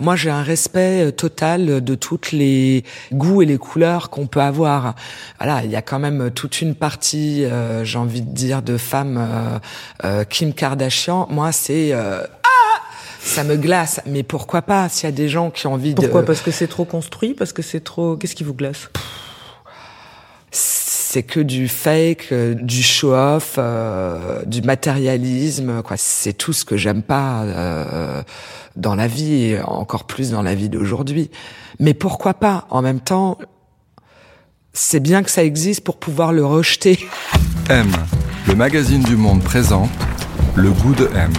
moi, 0.00 0.14
j'ai 0.14 0.30
un 0.30 0.42
respect 0.42 1.06
euh, 1.06 1.10
total 1.10 1.82
de 1.82 1.94
toutes 1.94 2.32
les 2.32 2.84
goûts 3.12 3.42
et 3.42 3.46
les 3.46 3.58
couleurs 3.58 4.10
qu'on 4.10 4.26
peut 4.26 4.40
avoir. 4.40 4.94
Voilà, 5.38 5.64
il 5.64 5.70
y 5.70 5.76
a 5.76 5.82
quand 5.82 5.98
même 5.98 6.30
toute 6.30 6.60
une 6.60 6.74
partie, 6.74 7.44
euh, 7.44 7.84
j'ai 7.84 7.98
envie 7.98 8.22
de 8.22 8.32
dire, 8.32 8.62
de 8.62 8.76
femmes 8.76 9.18
euh, 9.18 9.58
euh 10.04 10.24
Kim 10.24 10.52
Kardashian. 10.52 11.26
Moi, 11.30 11.52
c'est 11.52 11.92
ah 11.92 12.26
ça 13.20 13.44
me 13.44 13.56
glace. 13.56 14.00
Mais 14.06 14.22
pourquoi 14.22 14.62
pas 14.62 14.88
S'il 14.88 15.04
y 15.04 15.12
a 15.12 15.12
des 15.12 15.28
gens 15.28 15.50
qui 15.50 15.66
ont 15.66 15.74
envie 15.74 15.94
pourquoi 15.94 16.06
de. 16.06 16.12
Pourquoi? 16.12 16.26
Parce 16.26 16.40
que 16.40 16.50
c'est 16.50 16.68
trop 16.68 16.84
construit? 16.84 17.34
Parce 17.34 17.52
que 17.52 17.62
c'est 17.62 17.80
trop. 17.80 18.16
Qu'est-ce 18.16 18.34
qui 18.34 18.44
vous 18.44 18.54
glace? 18.54 18.88
C'est 21.10 21.22
que 21.22 21.40
du 21.40 21.68
fake, 21.68 22.28
euh, 22.32 22.52
du 22.52 22.82
show-off, 22.82 23.54
euh, 23.56 24.42
du 24.44 24.60
matérialisme. 24.60 25.80
Quoi, 25.82 25.96
c'est 25.96 26.34
tout 26.34 26.52
ce 26.52 26.66
que 26.66 26.76
j'aime 26.76 27.00
pas 27.02 27.44
euh, 27.44 28.22
dans 28.76 28.94
la 28.94 29.06
vie, 29.06 29.44
et 29.44 29.60
encore 29.62 30.04
plus 30.04 30.32
dans 30.32 30.42
la 30.42 30.54
vie 30.54 30.68
d'aujourd'hui. 30.68 31.30
Mais 31.80 31.94
pourquoi 31.94 32.34
pas 32.34 32.66
En 32.68 32.82
même 32.82 33.00
temps, 33.00 33.38
c'est 34.74 35.00
bien 35.00 35.22
que 35.22 35.30
ça 35.30 35.42
existe 35.42 35.80
pour 35.82 35.96
pouvoir 35.96 36.34
le 36.34 36.44
rejeter. 36.44 36.98
M, 37.70 37.90
le 38.46 38.54
magazine 38.54 39.02
du 39.02 39.16
Monde 39.16 39.42
présente 39.42 39.88
le 40.56 40.70
goût 40.72 40.94
de 40.94 41.08
M. 41.14 41.32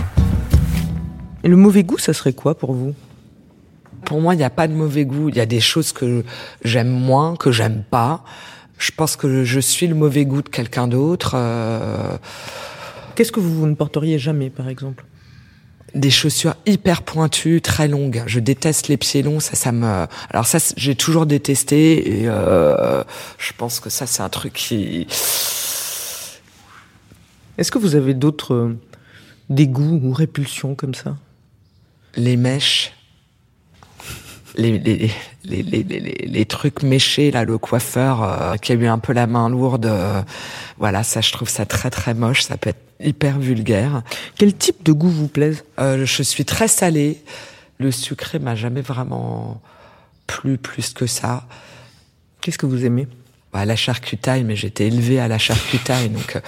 Et 1.44 1.48
le 1.48 1.58
mauvais 1.58 1.84
goût, 1.84 2.00
ça 2.00 2.14
serait 2.14 2.34
quoi 2.34 2.58
pour 2.58 2.74
vous? 2.74 2.96
Pour 4.04 4.20
moi, 4.20 4.34
il 4.34 4.38
n'y 4.38 4.44
a 4.44 4.50
pas 4.50 4.68
de 4.68 4.74
mauvais 4.74 5.06
goût. 5.06 5.30
Il 5.30 5.36
y 5.36 5.42
a 5.42 5.46
des 5.46 5.60
choses 5.60 5.92
que 5.92 6.24
j'aime 6.64 6.90
moins, 6.90 7.36
que 7.36 7.52
j'aime 7.52 7.84
pas. 7.88 8.24
Je 8.80 8.92
pense 8.92 9.16
que 9.16 9.44
je 9.44 9.60
suis 9.60 9.88
le 9.88 9.96
mauvais 9.96 10.26
goût 10.26 10.42
de 10.42 10.50
quelqu'un 10.50 10.88
d'autre. 10.88 11.34
Euh, 11.36 12.18
Qu'est-ce 13.14 13.32
que 13.32 13.40
vous 13.40 13.68
ne 13.68 13.76
porteriez 13.76 14.18
jamais, 14.18 14.50
par 14.50 14.70
exemple? 14.70 15.06
des 15.96 16.12
chaussures 16.12 16.56
hyper 16.66 17.02
pointues, 17.02 17.62
très 17.62 17.88
longues. 17.88 18.24
Je 18.28 18.40
déteste 18.40 18.88
les 18.88 18.98
pieds 18.98 19.24
longs, 19.24 19.40
ça, 19.40 19.56
ça 19.56 19.72
me. 19.72 20.06
Alors 20.30 20.46
ça, 20.46 20.60
j'ai 20.78 20.96
toujours 20.96 21.26
détesté 21.26 22.22
et 22.22 22.28
euh, 22.28 23.04
je 23.38 23.54
pense 23.58 23.80
que 23.80 23.90
ça, 23.90 24.06
c'est 24.06 24.22
un 24.22 24.30
truc 24.30 24.54
qui. 24.54 25.08
Est-ce 27.58 27.72
que 27.72 27.78
vous 27.78 27.96
avez 27.96 28.14
d'autres 28.14 28.54
euh, 28.54 28.78
dégoûts 29.50 30.00
ou 30.04 30.14
répulsions 30.14 30.76
comme 30.76 30.94
ça? 30.94 31.18
Les 32.16 32.38
mèches, 32.38 32.94
les 34.58 34.78
les, 34.80 35.12
les, 35.44 35.64
les, 35.64 35.84
les, 35.84 36.00
les- 36.00 36.28
les 36.28 36.46
trucs 36.46 36.84
méchés 36.84 37.32
là, 37.32 37.44
le 37.44 37.58
coiffeur 37.58 38.24
euh, 38.24 38.56
qui 38.58 38.72
a 38.72 38.76
eu 38.76 38.88
un 38.88 39.00
peu 39.00 39.14
la 39.14 39.28
main 39.28 39.50
lourde. 39.50 39.86
euh, 39.86 40.22
voilà, 40.78 41.04
ça, 41.04 41.22
je 41.22 41.32
trouve 41.32 41.50
ça 41.50 41.66
très 41.66 41.90
très 41.90 42.14
moche. 42.14 42.44
Ça 42.44 42.58
peut 42.58 42.70
être 42.72 42.82
hyper 43.00 43.40
vulgaire. 43.40 44.02
Quel 44.38 44.54
type 44.54 44.84
de 44.84 44.92
goût 44.92 45.10
vous 45.10 45.28
plaise? 45.28 45.64
Euh, 45.80 46.06
je 46.06 46.24
suis 46.24 46.46
très 46.46 46.68
salée. 46.68 47.22
Le 47.78 47.92
sucré 47.92 48.40
m'a 48.40 48.56
jamais 48.56 48.82
vraiment 48.82 49.62
plu 50.28 50.58
plus 50.58 50.94
que 50.94 51.06
ça. 51.08 51.46
Qu'est-ce 52.42 52.58
que 52.58 52.66
vous 52.66 52.86
aimez? 52.86 53.08
Bah, 53.52 53.66
la 53.66 53.76
charcutaille, 53.76 54.44
mais 54.44 54.56
j'étais 54.56 54.86
élevée 54.88 55.20
à 55.20 55.28
la 55.28 55.40
charcutaille, 55.40 56.10
donc 56.10 56.36
euh, 56.36 56.40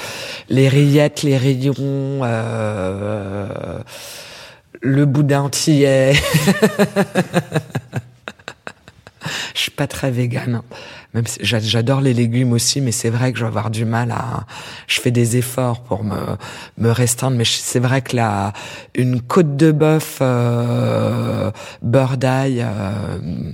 les 0.50 0.70
rillettes, 0.70 1.24
les 1.24 1.36
rayons, 1.36 1.74
euh, 2.24 3.80
le 4.82 5.06
boudin 5.06 5.42
antillais. 5.44 6.14
Je 9.54 9.60
suis 9.60 9.72
pas 9.72 9.86
très 9.86 10.10
végane. 10.10 10.62
Même 11.14 11.28
si 11.28 11.38
j'a- 11.44 11.60
j'adore 11.60 12.02
les 12.02 12.14
légumes 12.14 12.54
aussi, 12.54 12.82
mais 12.82 12.92
c'est 12.92 13.10
vrai 13.12 13.32
que 13.32 13.38
je 13.38 13.44
vais 13.44 13.50
avoir 13.50 13.70
du 13.70 13.86
mal 13.86 14.10
à. 14.12 14.46
Je 14.88 15.00
fais 15.00 15.12
des 15.12 15.38
efforts 15.38 15.84
pour 15.84 16.04
me 16.04 16.16
me 16.78 16.90
restreindre, 16.90 17.38
mais 17.38 17.44
c'est 17.46 17.80
vrai 17.80 18.02
que 18.02 18.16
la 18.16 18.54
une 18.96 19.22
côte 19.22 19.58
de 19.58 19.72
bœuf 19.72 20.18
euh, 20.22 21.52
beurre 21.84 22.18
d'ail, 22.18 22.62
euh, 22.66 23.52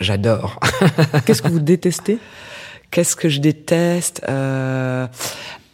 j'adore. 0.00 0.58
Qu'est-ce 1.26 1.42
que 1.42 1.48
vous 1.48 1.60
détestez? 1.60 2.18
Qu'est-ce 2.90 3.16
que 3.16 3.28
je 3.28 3.40
déteste? 3.40 4.22
Euh, 4.28 5.06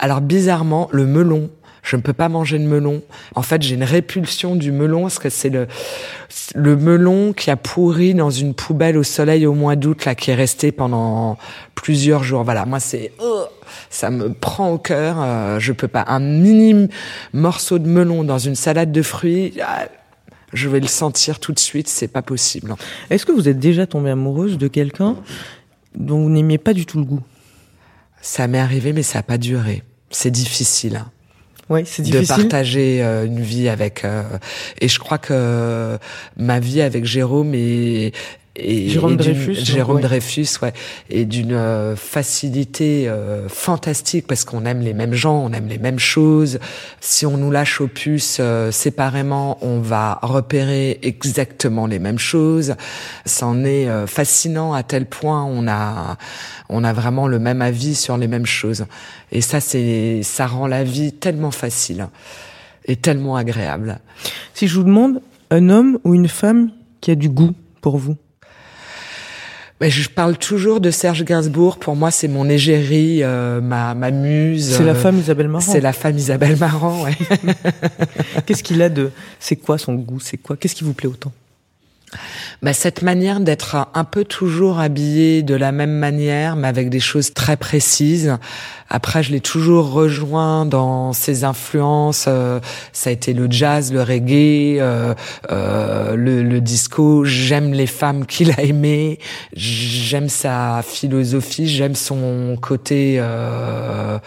Alors 0.01 0.21
bizarrement, 0.23 0.89
le 0.91 1.07
melon. 1.07 1.51
Je 1.85 1.97
ne 1.97 2.03
peux 2.03 2.13
pas 2.13 2.29
manger 2.29 2.59
de 2.59 2.65
melon. 2.65 3.03
En 3.37 3.43
fait, 3.43 3.63
j'ai 3.63 3.77
une 3.77 3.85
répulsion 3.85 4.57
du 4.57 4.73
melon 4.73 5.03
parce 5.03 5.21
que 5.21 5.31
c'est 5.31 5.51
le 5.51 5.69
le 6.55 6.77
melon 6.77 7.33
qui 7.33 7.51
a 7.51 7.57
pourri 7.57 8.15
dans 8.15 8.31
une 8.31 8.55
poubelle 8.55 8.97
au 8.97 9.03
soleil 9.03 9.47
au 9.47 9.55
mois 9.55 9.77
d'août 9.77 10.05
là, 10.05 10.15
qui 10.15 10.31
est 10.31 10.35
resté 10.35 10.73
pendant 10.73 11.39
plusieurs 11.75 12.25
jours. 12.25 12.45
Voilà, 12.45 12.65
moi 12.67 12.81
c'est 12.81 13.13
oh, 13.21 13.45
ça 13.91 14.11
me 14.11 14.33
prend 14.33 14.71
au 14.71 14.79
cœur. 14.79 15.17
Euh, 15.21 15.59
je 15.59 15.73
peux 15.73 15.89
pas 15.89 16.05
un 16.09 16.21
mini 16.21 16.89
morceau 17.33 17.79
de 17.79 17.89
melon 17.89 18.25
dans 18.25 18.39
une 18.39 18.55
salade 18.55 18.93
de 18.93 19.03
fruits. 19.03 19.55
ah, 19.63 19.87
je 20.53 20.69
vais 20.69 20.81
le 20.81 20.87
sentir 20.87 21.41
tout 21.41 21.53
de 21.53 21.59
suite. 21.59 21.89
C'est 21.89 22.09
pas 22.09 22.23
possible. 22.23 22.75
Est-ce 23.11 23.27
que 23.27 23.33
vous 23.33 23.49
êtes 23.49 23.59
déjà 23.59 23.87
tombée 23.87 24.11
amoureuse 24.11 24.59
de 24.59 24.69
quelqu'un 24.69 25.17
dont 25.95 26.23
vous 26.23 26.31
n'aimiez 26.31 26.59
pas 26.59 26.73
du 26.73 26.87
tout 26.87 26.99
le 26.99 27.05
goût? 27.05 27.23
Ça 28.21 28.47
m'est 28.47 28.59
arrivé, 28.59 28.93
mais 28.93 29.03
ça 29.03 29.19
a 29.19 29.23
pas 29.23 29.39
duré. 29.39 29.83
C'est 30.11 30.31
difficile. 30.31 31.05
Oui, 31.71 31.83
c'est 31.87 32.03
de 32.03 32.11
difficile. 32.11 32.49
partager 32.49 33.03
euh, 33.03 33.25
une 33.27 33.41
vie 33.41 33.69
avec 33.69 34.05
euh, 34.05 34.23
et 34.81 34.89
je 34.89 34.99
crois 34.99 35.19
que 35.19 35.99
ma 36.37 36.61
vie 36.61 36.83
avec 36.83 37.05
Jérôme 37.05 37.53
est 37.55 38.13
et, 38.57 38.89
Jérôme 38.89 39.15
et 39.15 39.17
Dreyfus, 39.17 39.55
Jérôme 39.65 39.97
ouais. 39.97 40.03
Dreyfus, 40.03 40.47
ouais, 40.63 40.73
et 41.11 41.25
d'une 41.25 41.53
euh, 41.53 41.97
facilité 41.97 43.09
euh, 43.09 43.49
fantastique 43.49 44.27
parce 44.29 44.45
qu'on 44.45 44.65
aime 44.65 44.81
les 44.81 44.95
mêmes 44.95 45.15
gens, 45.15 45.37
on 45.45 45.53
aime 45.53 45.67
les 45.67 45.79
mêmes 45.79 45.99
choses. 45.99 46.61
Si 47.01 47.27
on 47.27 47.37
nous 47.37 47.51
lâche 47.51 47.81
au 47.81 47.89
puce 47.89 48.39
euh, 48.41 48.71
séparément, 48.71 49.59
on 49.61 49.81
va 49.81 50.21
repérer 50.23 51.01
exactement 51.03 51.87
les 51.87 51.99
mêmes 51.99 52.19
choses. 52.19 52.77
C'en 53.27 53.65
est 53.65 53.89
euh, 53.89 54.07
fascinant 54.07 54.73
à 54.73 54.83
tel 54.85 55.07
point 55.07 55.45
on 55.45 55.67
a 55.67 56.17
on 56.69 56.85
a 56.85 56.93
vraiment 56.93 57.27
le 57.27 57.39
même 57.39 57.61
avis 57.61 57.95
sur 57.95 58.17
les 58.17 58.29
mêmes 58.29 58.47
choses. 58.47 58.87
Et 59.33 59.41
ça, 59.41 59.61
c'est 59.61 60.21
ça 60.23 60.47
rend 60.47 60.69
la 60.69 60.85
vie 60.85 61.13
tellement 61.13 61.51
facile 61.51 62.09
et 62.87 62.97
tellement 62.97 63.37
agréable. 63.37 63.99
Si 64.55 64.69
je 64.69 64.77
vous 64.77 64.85
demande 64.85 65.21
un 65.51 65.69
homme 65.71 65.99
ou 66.05 66.15
une 66.15 66.29
femme 66.29 66.71
qui 67.01 67.11
a 67.11 67.15
du 67.15 67.29
goût 67.29 67.53
pour 67.81 67.99
vous 67.99 68.17
Mais 69.81 69.91
je 69.91 70.09
parle 70.09 70.39
toujours 70.39 70.81
de 70.81 70.91
Serge 70.91 71.25
Gainsbourg. 71.25 71.79
Pour 71.79 71.97
moi, 71.97 72.11
c'est 72.11 72.29
mon 72.29 72.49
égérie, 72.49 73.23
euh, 73.23 73.61
ma, 73.61 73.95
ma 73.95 74.11
muse. 74.11 74.77
C'est 74.77 74.85
la 74.85 74.93
euh, 74.93 74.95
femme 74.95 75.19
Isabelle 75.19 75.49
Marant. 75.49 75.61
C'est 75.73 75.81
la 75.81 75.93
femme 75.93 76.17
Isabelle 76.17 76.57
Marant, 76.57 77.03
ouais. 77.05 77.17
Qu'est-ce 78.47 78.63
qu'il 78.63 78.81
a 78.83 78.89
de 78.89 79.11
C'est 79.41 79.57
quoi 79.57 79.77
son 79.79 79.95
goût 79.95 80.21
C'est 80.21 80.37
quoi 80.37 80.57
Qu'est-ce 80.57 80.77
qui 80.77 80.85
vous 80.85 80.95
plaît 80.95 81.09
autant? 81.09 81.33
Bah, 82.63 82.73
cette 82.73 83.03
manière 83.03 83.41
d'être 83.41 83.89
un 83.95 84.05
peu 84.05 84.25
toujours 84.25 84.79
habillé 84.79 85.43
de 85.43 85.55
la 85.55 85.73
même 85.73 85.93
manière, 85.93 86.57
mais 86.57 86.69
avec 86.69 86.89
des 86.91 87.01
choses 87.01 87.35
très 87.35 87.57
précises. 87.57 88.37
Après, 88.91 89.23
je 89.23 89.33
l'ai 89.33 89.41
toujours 89.41 89.91
rejoint 89.93 90.67
dans 90.67 91.13
ses 91.13 91.45
influences. 91.45 92.27
euh, 92.29 92.61
ça 92.93 93.11
a 93.11 93.13
été 93.13 93.33
le 93.33 93.47
jazz, 93.51 93.93
le 93.93 94.03
reggae, 94.03 94.79
euh, 94.81 95.15
euh, 95.51 96.15
le, 96.17 96.43
le 96.43 96.61
disco. 96.61 97.25
J'aime 97.25 97.73
les 97.73 97.87
femmes 97.87 98.27
qu'il 98.27 98.51
a 98.53 98.63
aimées. 98.63 99.19
J'aime 99.55 100.29
sa 100.29 100.83
philosophie. 100.83 101.67
J'aime 101.69 101.95
son 101.95 102.57
côté. 102.61 103.17
Euh, 103.19 104.19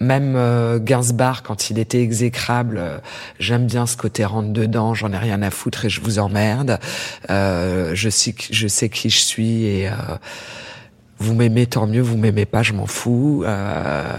même 0.00 0.34
euh, 0.34 0.78
Gainsbourg, 0.78 1.42
quand 1.42 1.68
il 1.68 1.78
était 1.78 2.00
exécrable, 2.00 2.78
euh, 2.78 2.98
j'aime 3.38 3.66
bien 3.66 3.86
ce 3.86 3.98
côté 3.98 4.24
rentre 4.24 4.48
dedans, 4.48 4.94
j'en 4.94 5.12
ai 5.12 5.18
rien 5.18 5.42
à 5.42 5.50
foutre 5.50 5.84
et 5.84 5.90
je 5.90 6.00
vous 6.00 6.18
emmerde. 6.18 6.78
Euh, 7.28 7.92
je 7.94 8.08
sais, 8.08 8.34
je 8.50 8.66
sais 8.66 8.88
qui 8.88 9.10
je 9.10 9.18
suis 9.18 9.64
et 9.64 9.88
euh, 9.88 9.92
vous 11.18 11.34
m'aimez 11.34 11.66
tant 11.66 11.86
mieux, 11.86 12.00
vous 12.00 12.16
m'aimez 12.16 12.46
pas, 12.46 12.62
je 12.62 12.72
m'en 12.72 12.86
fous. 12.86 13.44
Euh, 13.44 14.16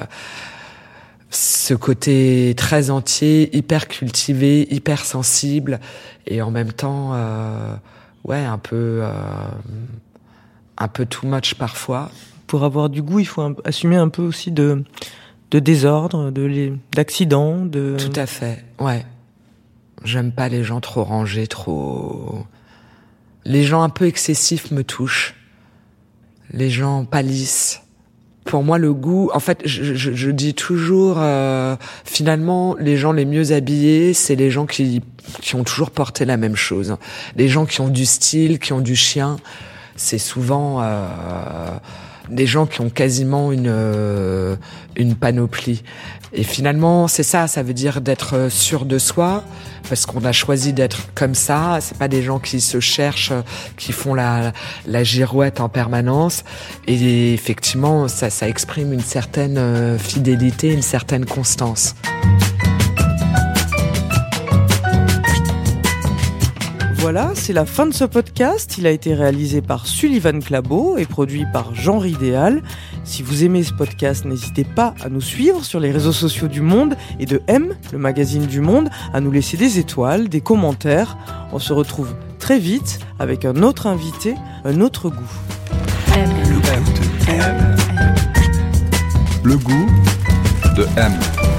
ce 1.31 1.73
côté 1.73 2.53
très 2.55 2.91
entier, 2.91 3.55
hyper 3.55 3.87
cultivé, 3.87 4.67
hyper 4.69 5.03
sensible 5.03 5.79
et 6.27 6.41
en 6.41 6.51
même 6.51 6.73
temps, 6.73 7.13
ouais, 8.25 8.43
un 8.43 8.57
peu, 8.57 9.01
un 10.77 10.87
peu 10.89 11.05
too 11.05 11.25
much 11.25 11.53
parfois. 11.53 12.11
Pour 12.47 12.65
avoir 12.65 12.89
du 12.89 13.01
goût, 13.01 13.19
il 13.19 13.25
faut 13.25 13.55
assumer 13.63 13.95
un 13.95 14.09
peu 14.09 14.21
aussi 14.21 14.51
de, 14.51 14.83
de 15.51 15.59
désordre, 15.59 16.31
de 16.31 16.73
d'accidents, 16.95 17.65
de. 17.65 17.95
Tout 17.97 18.13
à 18.19 18.25
fait, 18.25 18.63
ouais. 18.79 19.05
J'aime 20.03 20.31
pas 20.31 20.49
les 20.49 20.63
gens 20.63 20.81
trop 20.81 21.03
rangés, 21.03 21.45
trop. 21.47 22.45
Les 23.45 23.63
gens 23.63 23.83
un 23.83 23.89
peu 23.89 24.07
excessifs 24.07 24.71
me 24.71 24.83
touchent. 24.83 25.35
Les 26.51 26.69
gens 26.69 27.05
pas. 27.05 27.81
Pour 28.45 28.63
moi, 28.63 28.79
le 28.79 28.91
goût, 28.93 29.29
en 29.35 29.39
fait, 29.39 29.61
je, 29.65 29.93
je- 29.93 30.13
je 30.13 30.31
dis 30.31 30.55
toujours, 30.55 31.17
euh, 31.19 31.75
finalement, 32.05 32.75
les 32.79 32.97
gens 32.97 33.11
les 33.11 33.25
mieux 33.25 33.51
habillés, 33.51 34.13
c'est 34.15 34.35
les 34.35 34.49
gens 34.49 34.65
qui, 34.65 35.01
qui 35.41 35.53
ont 35.55 35.63
toujours 35.63 35.91
porté 35.91 36.25
la 36.25 36.37
même 36.37 36.55
chose. 36.55 36.97
Les 37.35 37.47
gens 37.47 37.67
qui 37.67 37.81
ont 37.81 37.87
du 37.89 38.05
style, 38.07 38.57
qui 38.57 38.73
ont 38.73 38.81
du 38.81 38.95
chien, 38.95 39.37
c'est 39.95 40.17
souvent 40.17 40.81
euh, 40.81 41.05
des 42.31 42.47
gens 42.47 42.65
qui 42.65 42.81
ont 42.81 42.89
quasiment 42.89 43.51
une, 43.51 43.67
euh, 43.67 44.55
une 44.95 45.15
panoplie. 45.15 45.83
Et 46.33 46.43
finalement, 46.43 47.07
c'est 47.07 47.23
ça, 47.23 47.47
ça 47.47 47.61
veut 47.61 47.73
dire 47.73 47.99
d'être 47.99 48.49
sûr 48.49 48.85
de 48.85 48.97
soi, 48.97 49.43
parce 49.89 50.05
qu'on 50.05 50.23
a 50.23 50.31
choisi 50.31 50.71
d'être 50.71 51.13
comme 51.13 51.35
ça. 51.35 51.79
C'est 51.81 51.97
pas 51.97 52.07
des 52.07 52.23
gens 52.23 52.39
qui 52.39 52.61
se 52.61 52.79
cherchent, 52.79 53.33
qui 53.75 53.91
font 53.91 54.13
la, 54.13 54.53
la 54.87 55.03
girouette 55.03 55.59
en 55.59 55.67
permanence. 55.67 56.43
Et 56.87 57.33
effectivement, 57.33 58.07
ça, 58.07 58.29
ça 58.29 58.47
exprime 58.47 58.93
une 58.93 59.01
certaine 59.01 59.57
euh, 59.57 59.97
fidélité, 59.97 60.71
une 60.71 60.81
certaine 60.81 61.25
constance. 61.25 61.95
Voilà, 67.02 67.32
c'est 67.34 67.52
la 67.52 67.66
fin 67.66 67.88
de 67.88 67.93
ce 67.95 68.04
podcast. 68.04 68.76
Il 68.78 68.86
a 68.86 68.91
été 68.91 69.16
réalisé 69.16 69.64
par 69.64 69.88
Sullivan 69.88 70.39
Clabot 70.39 70.97
et 70.99 71.08
produit 71.08 71.47
par 71.52 71.74
Jean 71.74 71.97
Ridéal. 71.97 72.62
Si 73.04 73.24
vous 73.24 73.43
aimez 73.43 73.64
ce 73.64 73.74
podcast, 73.74 74.24
n'hésitez 74.24 74.64
pas 74.64 74.93
à 75.04 75.10
nous 75.10 75.20
suivre 75.20 75.66
sur 75.66 75.80
les 75.80 75.91
réseaux 75.91 76.12
sociaux 76.12 76.47
du 76.47 76.62
Monde 76.62 76.95
et 77.20 77.26
de 77.26 77.41
M, 77.47 77.74
le 77.91 77.97
magazine 77.97 78.45
du 78.45 78.62
Monde, 78.62 78.91
à 79.14 79.20
nous 79.20 79.32
laisser 79.32 79.58
des 79.58 79.80
étoiles, 79.80 80.30
des 80.30 80.41
commentaires. 80.41 81.18
On 81.52 81.58
se 81.58 81.74
retrouve 81.74 82.14
très 82.38 82.60
vite 82.60 82.99
avec 83.18 83.45
un 83.45 83.64
autre 83.64 83.88
invité, 83.88 84.36
un 84.64 84.80
autre 84.80 85.10
goût. 85.10 85.34
Le 89.43 89.58
goût 89.58 89.88
de 90.78 90.86
M. 90.97 91.51